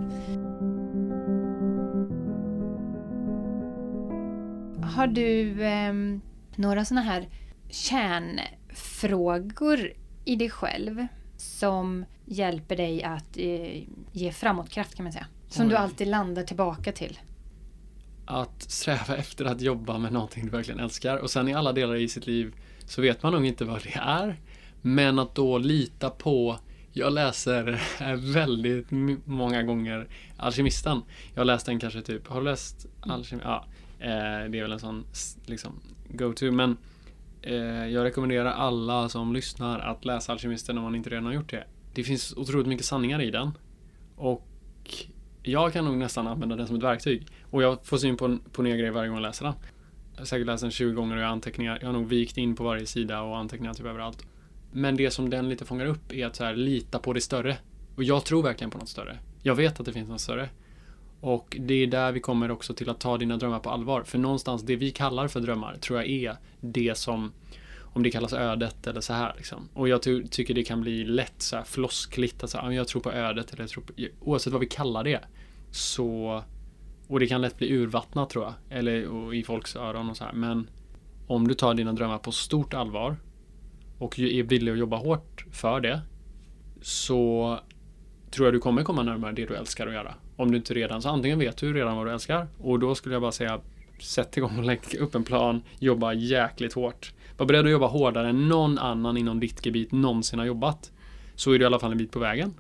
[4.87, 6.21] Har du ehm,
[6.55, 7.27] några sådana här
[7.69, 9.91] kärnfrågor
[10.25, 15.27] i dig själv som hjälper dig att eh, ge framåtkraft kan man säga?
[15.49, 15.69] Som Oj.
[15.69, 17.19] du alltid landar tillbaka till?
[18.29, 21.95] att sträva efter att jobba med någonting du verkligen älskar och sen i alla delar
[21.95, 22.55] i sitt liv
[22.85, 24.35] så vet man nog inte vad det är.
[24.81, 26.59] Men att då lita på
[26.97, 27.81] jag läser
[28.33, 28.87] väldigt
[29.25, 30.07] många gånger
[30.37, 31.01] Alkemisten.
[31.33, 33.41] Jag har läst den kanske typ, har du läst Alkemisten?
[33.43, 33.65] Ja,
[33.99, 35.05] eh, det är väl en sån
[35.45, 36.51] liksom go-to.
[36.51, 36.77] Men
[37.41, 37.55] eh,
[37.87, 41.63] jag rekommenderar alla som lyssnar att läsa Alkemisten om man inte redan har gjort det.
[41.93, 43.51] Det finns otroligt mycket sanningar i den.
[44.15, 44.47] Och
[45.43, 47.27] jag kan nog nästan använda den som ett verktyg.
[47.51, 49.53] Och jag får syn på, på nya grejer varje gång jag läser den.
[50.13, 51.77] Jag har säkert läst den 20 gånger och jag har anteckningar.
[51.81, 54.25] Jag har nog vikt in på varje sida och anteckningar typ överallt.
[54.71, 57.57] Men det som den lite fångar upp är att så här, lita på det större.
[57.95, 59.19] Och jag tror verkligen på något större.
[59.41, 60.49] Jag vet att det finns något större.
[61.21, 64.03] Och det är där vi kommer också till att ta dina drömmar på allvar.
[64.03, 67.31] För någonstans det vi kallar för drömmar tror jag är det som
[67.81, 69.69] om det kallas ödet eller så här liksom.
[69.73, 72.43] Och jag ty tycker det kan bli lätt så här floskligt.
[72.43, 75.19] Alltså, jag tror på ödet eller jag tror på, oavsett vad vi kallar det.
[75.71, 76.43] Så
[77.07, 78.53] och det kan lätt bli urvattnat tror jag.
[78.69, 80.33] Eller i folks öron och så här.
[80.33, 80.69] Men
[81.27, 83.15] om du tar dina drömmar på stort allvar
[83.99, 86.01] och är villig att jobba hårt för det
[86.81, 87.59] så
[88.31, 90.13] tror jag du kommer komma närmare det du älskar att göra.
[90.35, 93.15] Om du inte redan, så antingen vet du redan vad du älskar och då skulle
[93.15, 93.61] jag bara säga
[93.99, 97.13] sätt igång och lägg upp en plan, jobba jäkligt hårt.
[97.37, 100.91] Var beredd att jobba hårdare än någon annan inom ditt gebit någonsin har jobbat.
[101.35, 102.53] Så är du i alla fall en bit på vägen.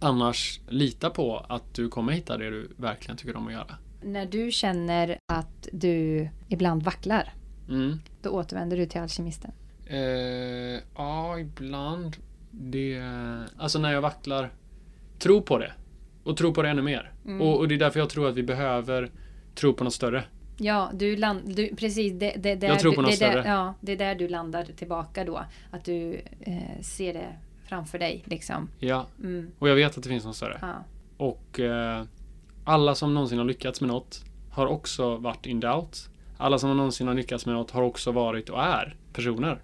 [0.00, 3.76] Annars, lita på att du kommer hitta det du verkligen tycker om att göra.
[4.02, 7.32] När du känner att du ibland vacklar,
[7.68, 7.98] mm.
[8.22, 9.52] då återvänder du till alkemisten?
[9.86, 12.16] Eh, ja, ibland.
[12.50, 13.02] Det,
[13.56, 14.50] alltså när jag vacklar,
[15.18, 15.72] tro på det.
[16.24, 17.12] Och tro på det ännu mer.
[17.24, 17.40] Mm.
[17.40, 19.10] Och, och, det är därför jag tror att vi behöver
[19.54, 20.24] tro på något större.
[20.58, 22.12] Ja, du land, du, precis.
[22.12, 23.42] Det, det, där, jag tror på något det, större.
[23.46, 25.44] Ja, det är där du landar tillbaka då.
[25.70, 28.22] Att du eh, ser det framför dig.
[28.26, 28.68] Liksom.
[28.78, 29.50] Ja, mm.
[29.58, 30.58] och jag vet att det finns något större.
[30.62, 30.74] Ja.
[31.16, 32.04] Och eh,
[32.64, 36.08] alla som någonsin har lyckats med något har också varit in doubt.
[36.36, 39.60] Alla som någonsin har lyckats med något har också varit och är personer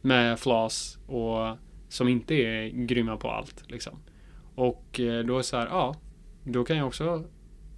[0.00, 1.56] med flas och
[1.88, 3.64] som inte är grymma på allt.
[3.70, 3.98] Liksom.
[4.54, 5.94] Och eh, då är det så här, ja,
[6.44, 7.24] då kan jag också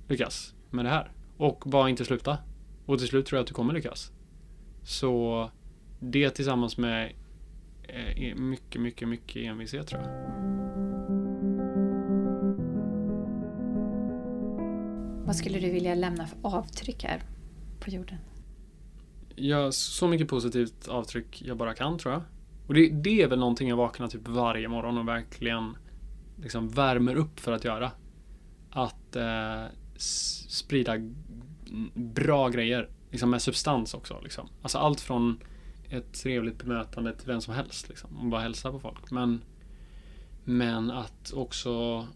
[0.09, 1.13] lyckas med det här.
[1.37, 2.39] Och bara inte sluta.
[2.87, 4.13] Och till slut tror jag att du kommer lyckas.
[4.83, 5.51] Så
[6.01, 7.13] det tillsammans med
[7.83, 10.11] eh, mycket, mycket, mycket envishet tror jag.
[15.27, 17.23] Vad skulle du vilja lämna för avtryck här
[17.81, 18.19] på jorden?
[19.37, 22.23] Gör så mycket positivt avtryck jag bara kan tror jag.
[22.67, 25.77] Och det, det är väl någonting jag vaknar typ varje morgon och verkligen
[26.37, 27.93] liksom värmer upp för att göra.
[28.71, 29.65] Att eh,
[30.49, 30.95] sprida
[31.95, 32.89] bra grejer.
[33.11, 34.21] Liksom med substans också.
[34.23, 34.49] Liksom.
[34.63, 35.41] Alltså allt från
[35.89, 37.89] ett trevligt bemötande till vem som helst.
[37.89, 39.11] Liksom, och bara hälsa på folk.
[39.11, 39.43] Men,
[40.45, 42.07] men att också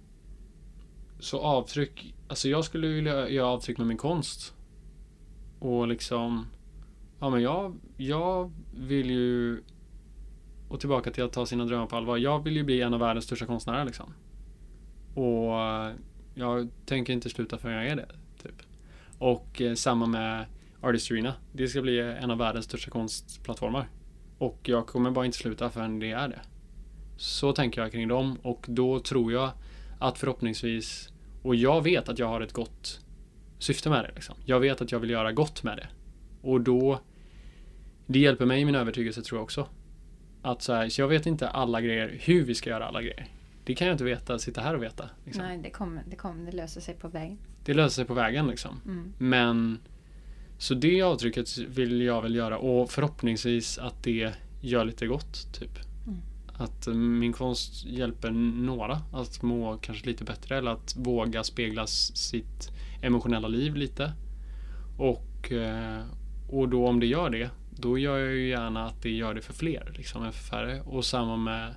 [1.19, 2.15] så avtryck.
[2.29, 4.55] Alltså jag skulle vilja göra avtryck med min konst.
[5.59, 6.47] Och liksom
[7.25, 9.63] Ja men jag, jag vill ju
[10.69, 12.17] och tillbaka till att ta sina drömmar på allvar.
[12.17, 14.15] Jag vill ju bli en av världens största konstnärer liksom.
[15.15, 15.93] Och eh,
[16.35, 18.09] jag tänker inte sluta förrän jag är det.
[18.43, 18.63] Typ.
[19.19, 20.47] Och eh, samma med
[20.81, 21.35] Artist Arena.
[21.53, 23.89] Det ska bli en av världens största konstplattformar.
[24.39, 26.41] Och jag kommer bara inte sluta förrän det är det.
[27.17, 29.51] Så tänker jag kring dem och då tror jag
[29.99, 31.13] att förhoppningsvis
[31.43, 33.01] och jag vet att jag har ett gott
[33.59, 34.11] syfte med det.
[34.15, 34.35] Liksom.
[34.45, 35.89] Jag vet att jag vill göra gott med det.
[36.43, 37.01] Och då
[38.07, 39.69] det hjälper mig i min övertygelse tror jag också.
[40.43, 43.27] Att så, här, så jag vet inte alla grejer, hur vi ska göra alla grejer.
[43.65, 45.09] Det kan jag inte veta, sitta här och veta.
[45.25, 45.45] Liksom.
[45.45, 47.39] Nej, det kommer, det kommer, det löser sig på vägen.
[47.65, 48.81] Det löser sig på vägen liksom.
[48.85, 49.13] Mm.
[49.19, 49.79] Men
[50.59, 55.55] Så det avtrycket vill jag väl göra och förhoppningsvis att det gör lite gott.
[55.61, 55.79] Typ.
[56.07, 56.19] Mm.
[56.57, 62.71] Att min konst hjälper några att må kanske lite bättre eller att våga spegla sitt
[63.03, 64.13] emotionella liv lite.
[64.99, 66.03] Och, eh,
[66.51, 69.43] och då om det gör det, då gör jag ju gärna att det gör det
[69.43, 70.81] för fler, liksom än för färre.
[70.81, 71.75] Och samma med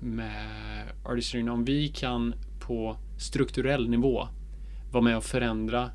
[0.00, 1.48] med Artistry.
[1.48, 4.28] Om vi kan på strukturell nivå
[4.92, 5.90] vara med och förändra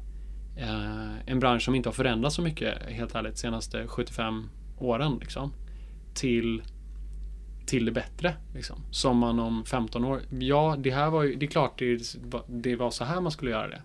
[0.58, 5.18] eh, en bransch som inte har förändrats så mycket, helt ärligt, de senaste 75 åren.
[5.20, 5.54] Liksom,
[6.14, 6.64] till,
[7.66, 8.36] till det bättre.
[8.54, 8.82] Liksom.
[8.92, 10.22] Som man om 15 år...
[10.40, 11.36] Ja, det här var ju...
[11.36, 12.16] Det är klart det,
[12.48, 13.82] det var så här man skulle göra det.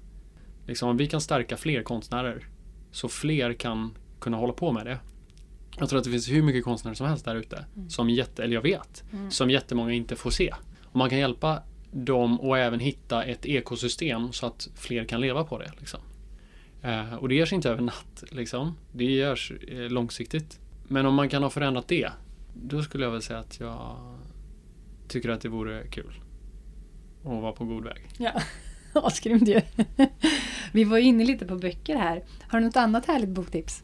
[0.67, 2.45] Liksom, om vi kan stärka fler konstnärer
[2.91, 4.99] så fler kan kunna hålla på med det.
[5.79, 7.65] Jag tror att det finns hur mycket konstnärer som helst där ute.
[7.77, 7.91] Mm.
[7.91, 9.31] Som jätte, eller jag vet, Mm.
[9.31, 10.55] som jättemånga inte får se.
[10.85, 15.45] Och man kan hjälpa dem och även hitta ett ekosystem så att fler kan leva
[15.45, 15.73] på det.
[15.79, 16.01] Liksom.
[16.83, 18.25] Eh, och det görs inte över natt.
[18.31, 18.77] Liksom.
[18.93, 20.61] Det görs eh, långsiktigt.
[20.89, 22.11] Men om man kan ha förändrat det,
[22.55, 23.97] då skulle jag väl säga att jag
[25.09, 26.15] tycker att det vore kul.
[27.23, 28.09] Och vara på god väg.
[28.19, 28.33] Ja.
[28.93, 29.61] Asgrymt ju.
[30.73, 32.25] Vi var inne lite på böcker här.
[32.49, 33.83] Har du något annat härligt boktips?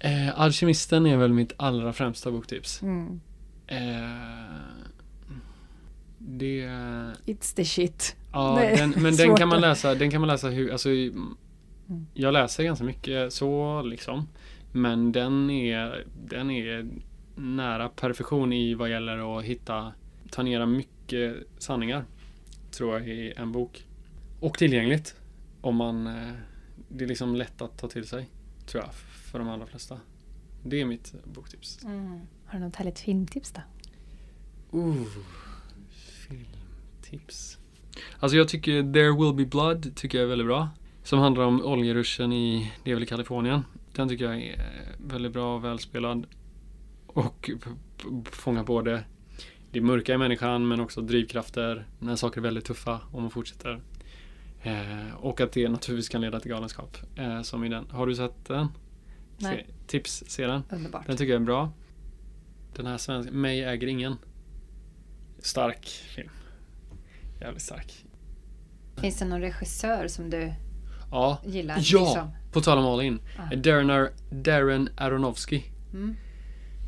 [0.00, 2.82] Eh, Alkemisten är väl mitt allra främsta boktips.
[2.82, 3.20] Mm.
[3.66, 3.78] Eh,
[6.18, 6.66] det...
[7.26, 8.16] It's the shit.
[8.32, 10.88] Ja, den, men den kan man läsa, den kan man läsa hur, alltså
[11.90, 12.06] Mm.
[12.14, 14.28] Jag läser ganska mycket så liksom.
[14.72, 16.88] Men den är, den är
[17.34, 19.92] nära perfektion i vad gäller att hitta,
[20.30, 22.04] ta ner mycket sanningar.
[22.70, 23.84] Tror jag i en bok.
[24.40, 25.14] Och tillgängligt.
[25.60, 26.32] Om man, eh,
[26.88, 28.28] det är liksom lätt att ta till sig.
[28.66, 28.90] Tror jag,
[29.30, 30.00] för de allra flesta.
[30.62, 31.84] Det är mitt boktips.
[31.84, 32.20] Mm.
[32.46, 33.60] Har du något härligt filmtips då?
[34.70, 35.06] Ooh,
[35.90, 37.58] filmtips.
[38.18, 40.68] Alltså jag tycker There Will Be Blood tycker jag är väldigt bra.
[41.02, 43.64] Som handlar om oljeruschen i, det är väl i Kalifornien.
[43.92, 44.62] Den tycker jag är
[44.98, 46.26] väldigt bra och välspelad.
[47.06, 47.50] Och
[48.24, 49.04] fångar både
[49.70, 53.80] det mörka i människan men också drivkrafter när saker är väldigt tuffa om man fortsätter.
[54.62, 56.96] Eh, och att det naturligtvis kan leda till galenskap.
[57.16, 57.90] Eh, som i den.
[57.90, 58.68] Har du sett den?
[59.40, 59.66] Nej.
[59.86, 60.62] Tips, se den.
[60.70, 61.06] Underbart.
[61.06, 61.72] Den tycker jag är bra.
[62.76, 64.16] Den här svenska, Mig äger ingen.
[65.38, 66.30] Stark film.
[67.40, 68.04] Jävligt stark.
[68.96, 70.52] Finns det någon regissör som du
[71.10, 71.74] Ja, gillar?
[71.78, 72.00] Ja!
[72.04, 72.30] Liksom?
[72.52, 73.20] på tal om All In.
[73.38, 73.54] Ah.
[73.56, 75.62] Darren, Ar- Darren Aronofsky.
[75.92, 76.16] Mm.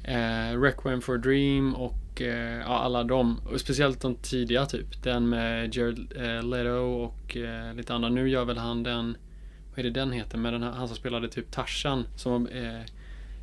[0.05, 3.39] Eh, Requiem for a Dream och eh, ja, alla de.
[3.39, 5.03] Och speciellt de tidiga typ.
[5.03, 8.09] Den med Jared eh, Leto och eh, lite andra.
[8.09, 9.17] Nu gör väl han den,
[9.75, 10.39] vad är det den heter?
[10.39, 12.05] Med den här, han som spelade typ Tarzan.
[12.17, 12.81] Som eh,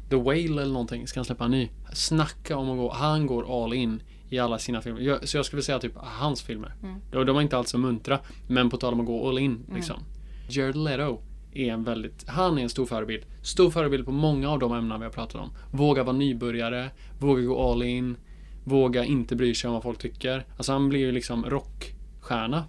[0.09, 1.07] The Whale eller någonting.
[1.07, 1.69] Ska han släppa en ny?
[1.93, 5.01] Snacka om att gå, han går all in i alla sina filmer.
[5.01, 6.73] Jag, så jag skulle säga typ hans filmer.
[6.83, 6.99] Mm.
[7.11, 8.19] De, de var inte alls så muntra.
[8.47, 9.75] Men på tal om att gå all in Mm.
[9.75, 10.03] liksom.
[10.49, 11.21] Jared Leto
[11.53, 13.25] är en väldigt, han är en stor förebild.
[13.41, 15.49] Stor förebild på många av de ämnen vi har pratat om.
[15.71, 16.89] Våga vara nybörjare,
[17.19, 18.17] våga gå all in,
[18.63, 20.45] våga inte bry sig om vad folk tycker.
[20.57, 22.63] Alltså han blir ju liksom rockstjärna.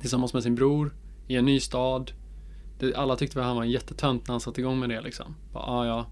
[0.00, 0.94] Tillsammans med sin bror,
[1.28, 2.12] i en ny stad.
[2.78, 5.36] Det, alla tyckte väl han var jättetönt när han satte igång med det liksom.
[5.54, 6.06] Ja, ah, ja,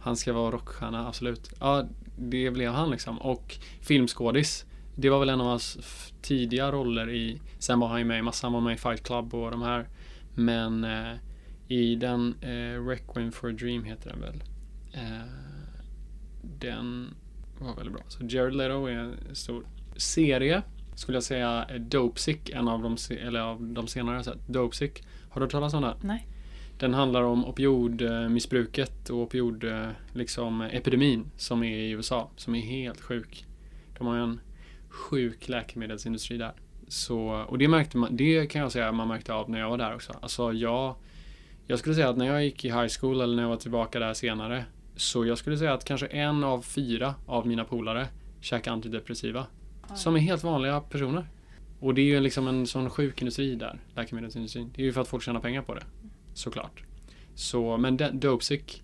[0.00, 1.52] han ska vara rockstjärna, absolut.
[1.60, 1.88] Ja,
[2.18, 3.18] det blev han liksom.
[3.18, 4.64] Och filmskådis.
[4.94, 5.78] Det var väl en av hans
[6.22, 9.02] tidiga roller i, sen var han ju med i massa, han var med i Fight
[9.02, 9.88] Club och de här.
[10.34, 11.16] Men eh,
[11.68, 14.42] i den eh, Requiem for a Dream heter den väl.
[14.92, 15.26] Eh,
[16.42, 17.14] den
[17.58, 18.02] var väldigt bra.
[18.08, 19.66] Så Jared Leto är en stor
[19.96, 20.62] serie.
[20.94, 24.48] Skulle jag säga Dopesick, en av de, eller av de senare jag sett.
[24.48, 25.02] Dopesick.
[25.30, 25.96] Har du hört talas om den?
[26.00, 26.26] Nej.
[26.78, 32.30] Den handlar om opioidmissbruket och opioid, eh, liksom epidemin som är i USA.
[32.36, 33.46] Som är helt sjuk.
[33.98, 34.40] De har en
[34.88, 36.52] sjuk läkemedelsindustri där.
[36.88, 39.78] Så, och det märkte man, det kan jag säga man märkte av när jag var
[39.78, 40.12] där också.
[40.22, 40.94] Alltså jag,
[41.66, 43.98] jag skulle säga att när jag gick i high school eller när jag var tillbaka
[43.98, 44.64] där senare.
[44.96, 48.08] Så jag skulle säga att kanske en av fyra av mina polare
[48.40, 49.46] käkar antidepressiva.
[49.94, 51.26] Som är helt vanliga personer.
[51.80, 54.70] Och det är ju liksom en sån sjuk industri där, läkemedelsindustrin.
[54.74, 55.84] Det är ju för att folk tjänar pengar på det.
[56.34, 56.82] Såklart.
[57.34, 58.82] Så, men Dopesick.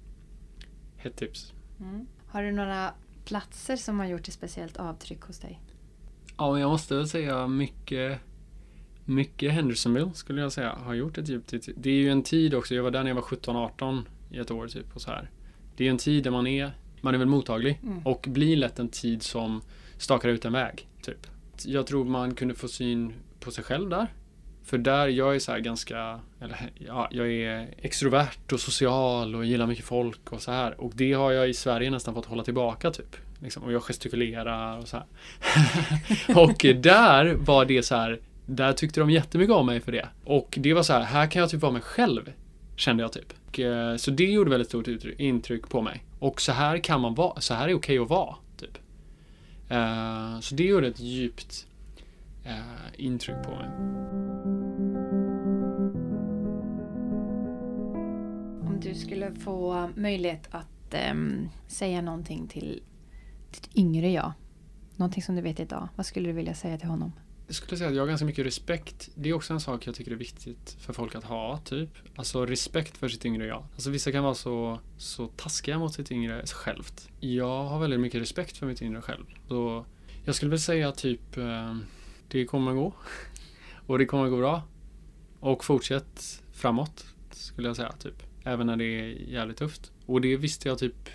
[0.96, 1.52] Hett tips.
[1.80, 2.06] Mm.
[2.26, 2.90] Har du några
[3.24, 5.60] platser som har gjort ett speciellt avtryck hos dig?
[6.38, 8.18] Ja, men jag måste väl säga mycket
[9.04, 12.54] mycket Hendersonville skulle jag säga har gjort ett djupt det- Det är ju en tid
[12.54, 15.30] också, jag var där när jag var 17-18 i ett år typ och så här.
[15.76, 16.70] Det är en tid där man är,
[17.00, 18.06] man är väl mottaglig Mm.
[18.06, 19.62] och blir lätt en tid som
[19.98, 21.26] stakar ut en väg typ.
[21.64, 24.06] Jag tror man kunde få syn på sig själv där.
[24.64, 29.44] För där, jag är så här ganska, eller ja, jag är extrovert och social och
[29.44, 30.80] gillar mycket folk och så här.
[30.80, 33.16] Och det har jag i Sverige nästan fått hålla tillbaka typ.
[33.38, 35.06] Liksom, och jag gestikulerar och så här.
[36.42, 40.08] och där var det så här, där tyckte de jättemycket om mig för det.
[40.24, 42.32] Och det var så här, här kan jag typ vara mig själv.
[42.76, 43.32] Kände jag typ.
[43.48, 44.88] Och, eh, så det gjorde väldigt stort
[45.18, 46.04] intryck på mig.
[46.18, 48.34] Och så här kan man vara, så här är okej att vara.
[49.68, 51.66] Eh, så det gjorde ett djupt
[52.46, 53.68] uh, intryck på mig.
[58.68, 62.82] Om du skulle få möjlighet att um, säga någonting till
[63.50, 64.32] ditt yngre jag.
[64.96, 65.88] Någonting som du vet idag.
[65.96, 67.12] Vad skulle du vilja säga till honom?
[67.46, 69.10] Jag skulle säga att jag har ganska mycket respekt.
[69.14, 71.90] Det är också en sak jag tycker är viktigt för folk att ha, typ.
[72.16, 73.64] Alltså respekt för sitt yngre jag.
[73.74, 77.08] Alltså vissa kan vara så, så taskiga mot sitt yngre självt.
[77.20, 79.24] Jag har väldigt mycket respekt för mitt yngre själv.
[79.48, 79.86] Så
[80.24, 81.76] jag skulle väl säga typ, eh,
[82.28, 82.94] det kommer gå.
[83.86, 84.62] Och det kommer gå bra.
[85.40, 88.22] Och fortsätt framåt, skulle jag säga, typ.
[88.44, 89.92] Även när det är jävligt tufft.
[90.06, 91.08] Och det visste jag typ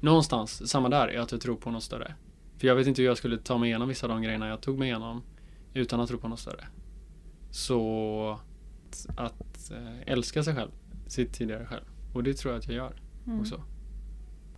[0.00, 2.14] någonstans, samma där, är att jag tror på något större.
[2.58, 4.60] För jag vet inte hur jag skulle ta mig igenom vissa av de grejerna jag
[4.60, 5.22] tog mig igenom
[5.74, 6.64] utan att tro på något större.
[7.50, 8.38] Så
[9.16, 10.70] att, eh, älska sig själv,
[11.06, 11.84] sitt tidigare själv.
[12.12, 13.40] Och det tror jag att jag gör Mm.
[13.40, 13.62] också.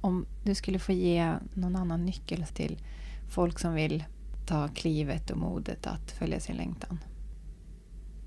[0.00, 2.78] Om du skulle få ge någon annan nyckel till
[3.30, 4.04] folk som vill
[4.46, 6.98] ta klivet och modet att följa sin längtan.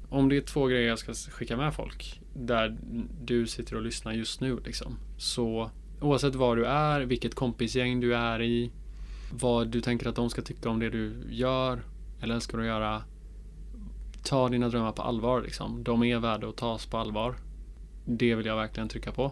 [0.09, 2.77] om det är två grejer jag ska skicka med folk där
[3.23, 4.97] du sitter och lyssnar just nu liksom.
[5.17, 5.69] Så
[6.01, 8.71] oavsett var du är, vilket kompisgäng du är i,
[9.31, 11.83] vad du tänker att de ska tycka om det du gör
[12.23, 13.03] eller ska du göra.
[14.23, 15.83] Ta dina drömmar på allvar liksom.
[15.83, 17.35] De är värda att tas på allvar.
[18.05, 19.31] Det vill jag verkligen trycka på.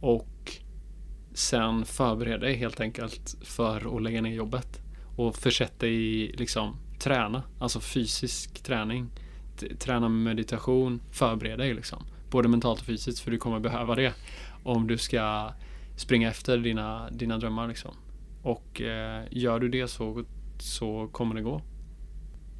[0.00, 0.52] Och
[1.32, 4.82] sen förbered dig helt enkelt för att lägga ner jobbet.
[5.16, 9.10] Och försätt dig i liksom träna, alltså fysisk träning.
[9.78, 12.04] Träna med meditation, förbered dig liksom.
[12.30, 14.14] Både mentalt och fysiskt för du kommer behöva det
[14.62, 15.52] om du ska
[15.96, 17.94] springa efter dina, dina drömmar liksom.
[18.42, 20.24] Och eh, gör du det så,
[20.58, 21.62] så kommer det gå.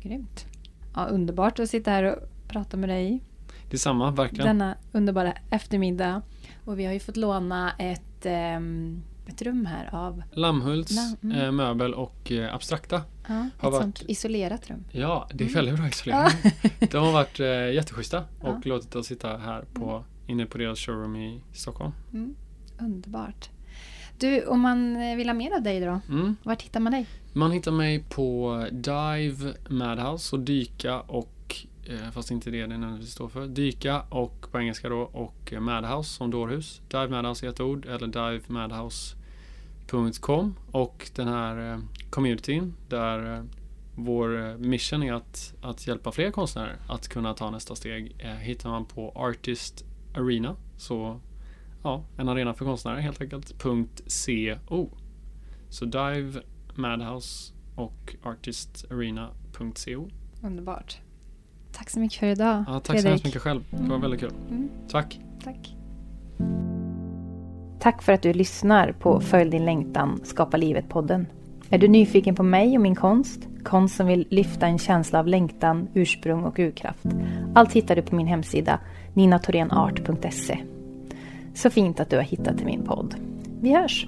[0.02, 0.46] Grymt.
[0.94, 3.22] Ja, underbart att sitta här och prata med dig.
[3.70, 4.46] Detsamma, verkligen.
[4.46, 6.22] Denna underbara eftermiddag.
[6.64, 11.44] Och vi har ju fått låna ett, um, ett rum här av Lammhults Lam mm.
[11.44, 13.02] eh, möbel och eh, abstrakta.
[13.28, 13.82] Ja, ett varit...
[13.82, 14.84] sånt isolerat rum.
[14.90, 15.54] Ja, det är mm.
[15.54, 16.36] väldigt bra isolerat.
[16.42, 16.70] Ja.
[16.90, 18.60] De har varit eh, jätteschyssta och ja.
[18.64, 20.04] låtit oss sitta här på, mm.
[20.26, 21.92] inne på deras showroom i Stockholm.
[22.12, 22.34] Mm.
[22.78, 23.50] Underbart.
[24.18, 26.00] Du, om man vill ha mer av dig då?
[26.08, 26.36] Mm.
[26.42, 27.06] Vart hittar man dig?
[27.32, 33.12] Man hittar mig på Dive Madhouse och dyka och eh, fast inte det det nödvändigtvis
[33.12, 33.46] står för.
[33.46, 36.80] Dyka och på engelska då och Madhouse som dårhus.
[36.88, 41.78] Dive Madhouse i ett ord eller divemadhouse.com och den här eh,
[42.10, 43.42] communityn där eh,
[43.94, 48.84] vår mission är att, att hjälpa fler konstnärer att kunna ta nästa steg hittar man
[48.84, 49.84] på Artist
[50.14, 50.56] Arena.
[50.76, 51.20] Så
[51.82, 53.62] ja, en arena för konstnärer helt enkelt.
[53.62, 53.86] .co.
[55.68, 56.42] Så Dive
[56.76, 60.08] Madhouse och artistarena.co.
[60.42, 61.00] Underbart.
[61.72, 62.64] Tack så mycket för idag.
[62.66, 63.02] Ja, tack Fredrik.
[63.02, 63.64] så hemskt mycket själv.
[63.70, 64.00] Det var mm.
[64.00, 64.32] väldigt kul.
[64.50, 64.68] Mm.
[64.88, 65.20] Tack.
[65.44, 65.74] Tack.
[67.80, 71.26] Tack för att du lyssnar på Följ din längtan, Skapa livet-podden.
[71.70, 73.48] Är du nyfiken på mig och min konst?
[73.64, 77.06] Konst som vill lyfta en känsla av längtan, ursprung och urkraft.
[77.54, 78.80] Allt hittar du på min hemsida
[79.14, 80.58] ninatorenart.se.
[81.54, 83.14] Så fint att du har hittat till min podd.
[83.60, 84.06] Vi hörs!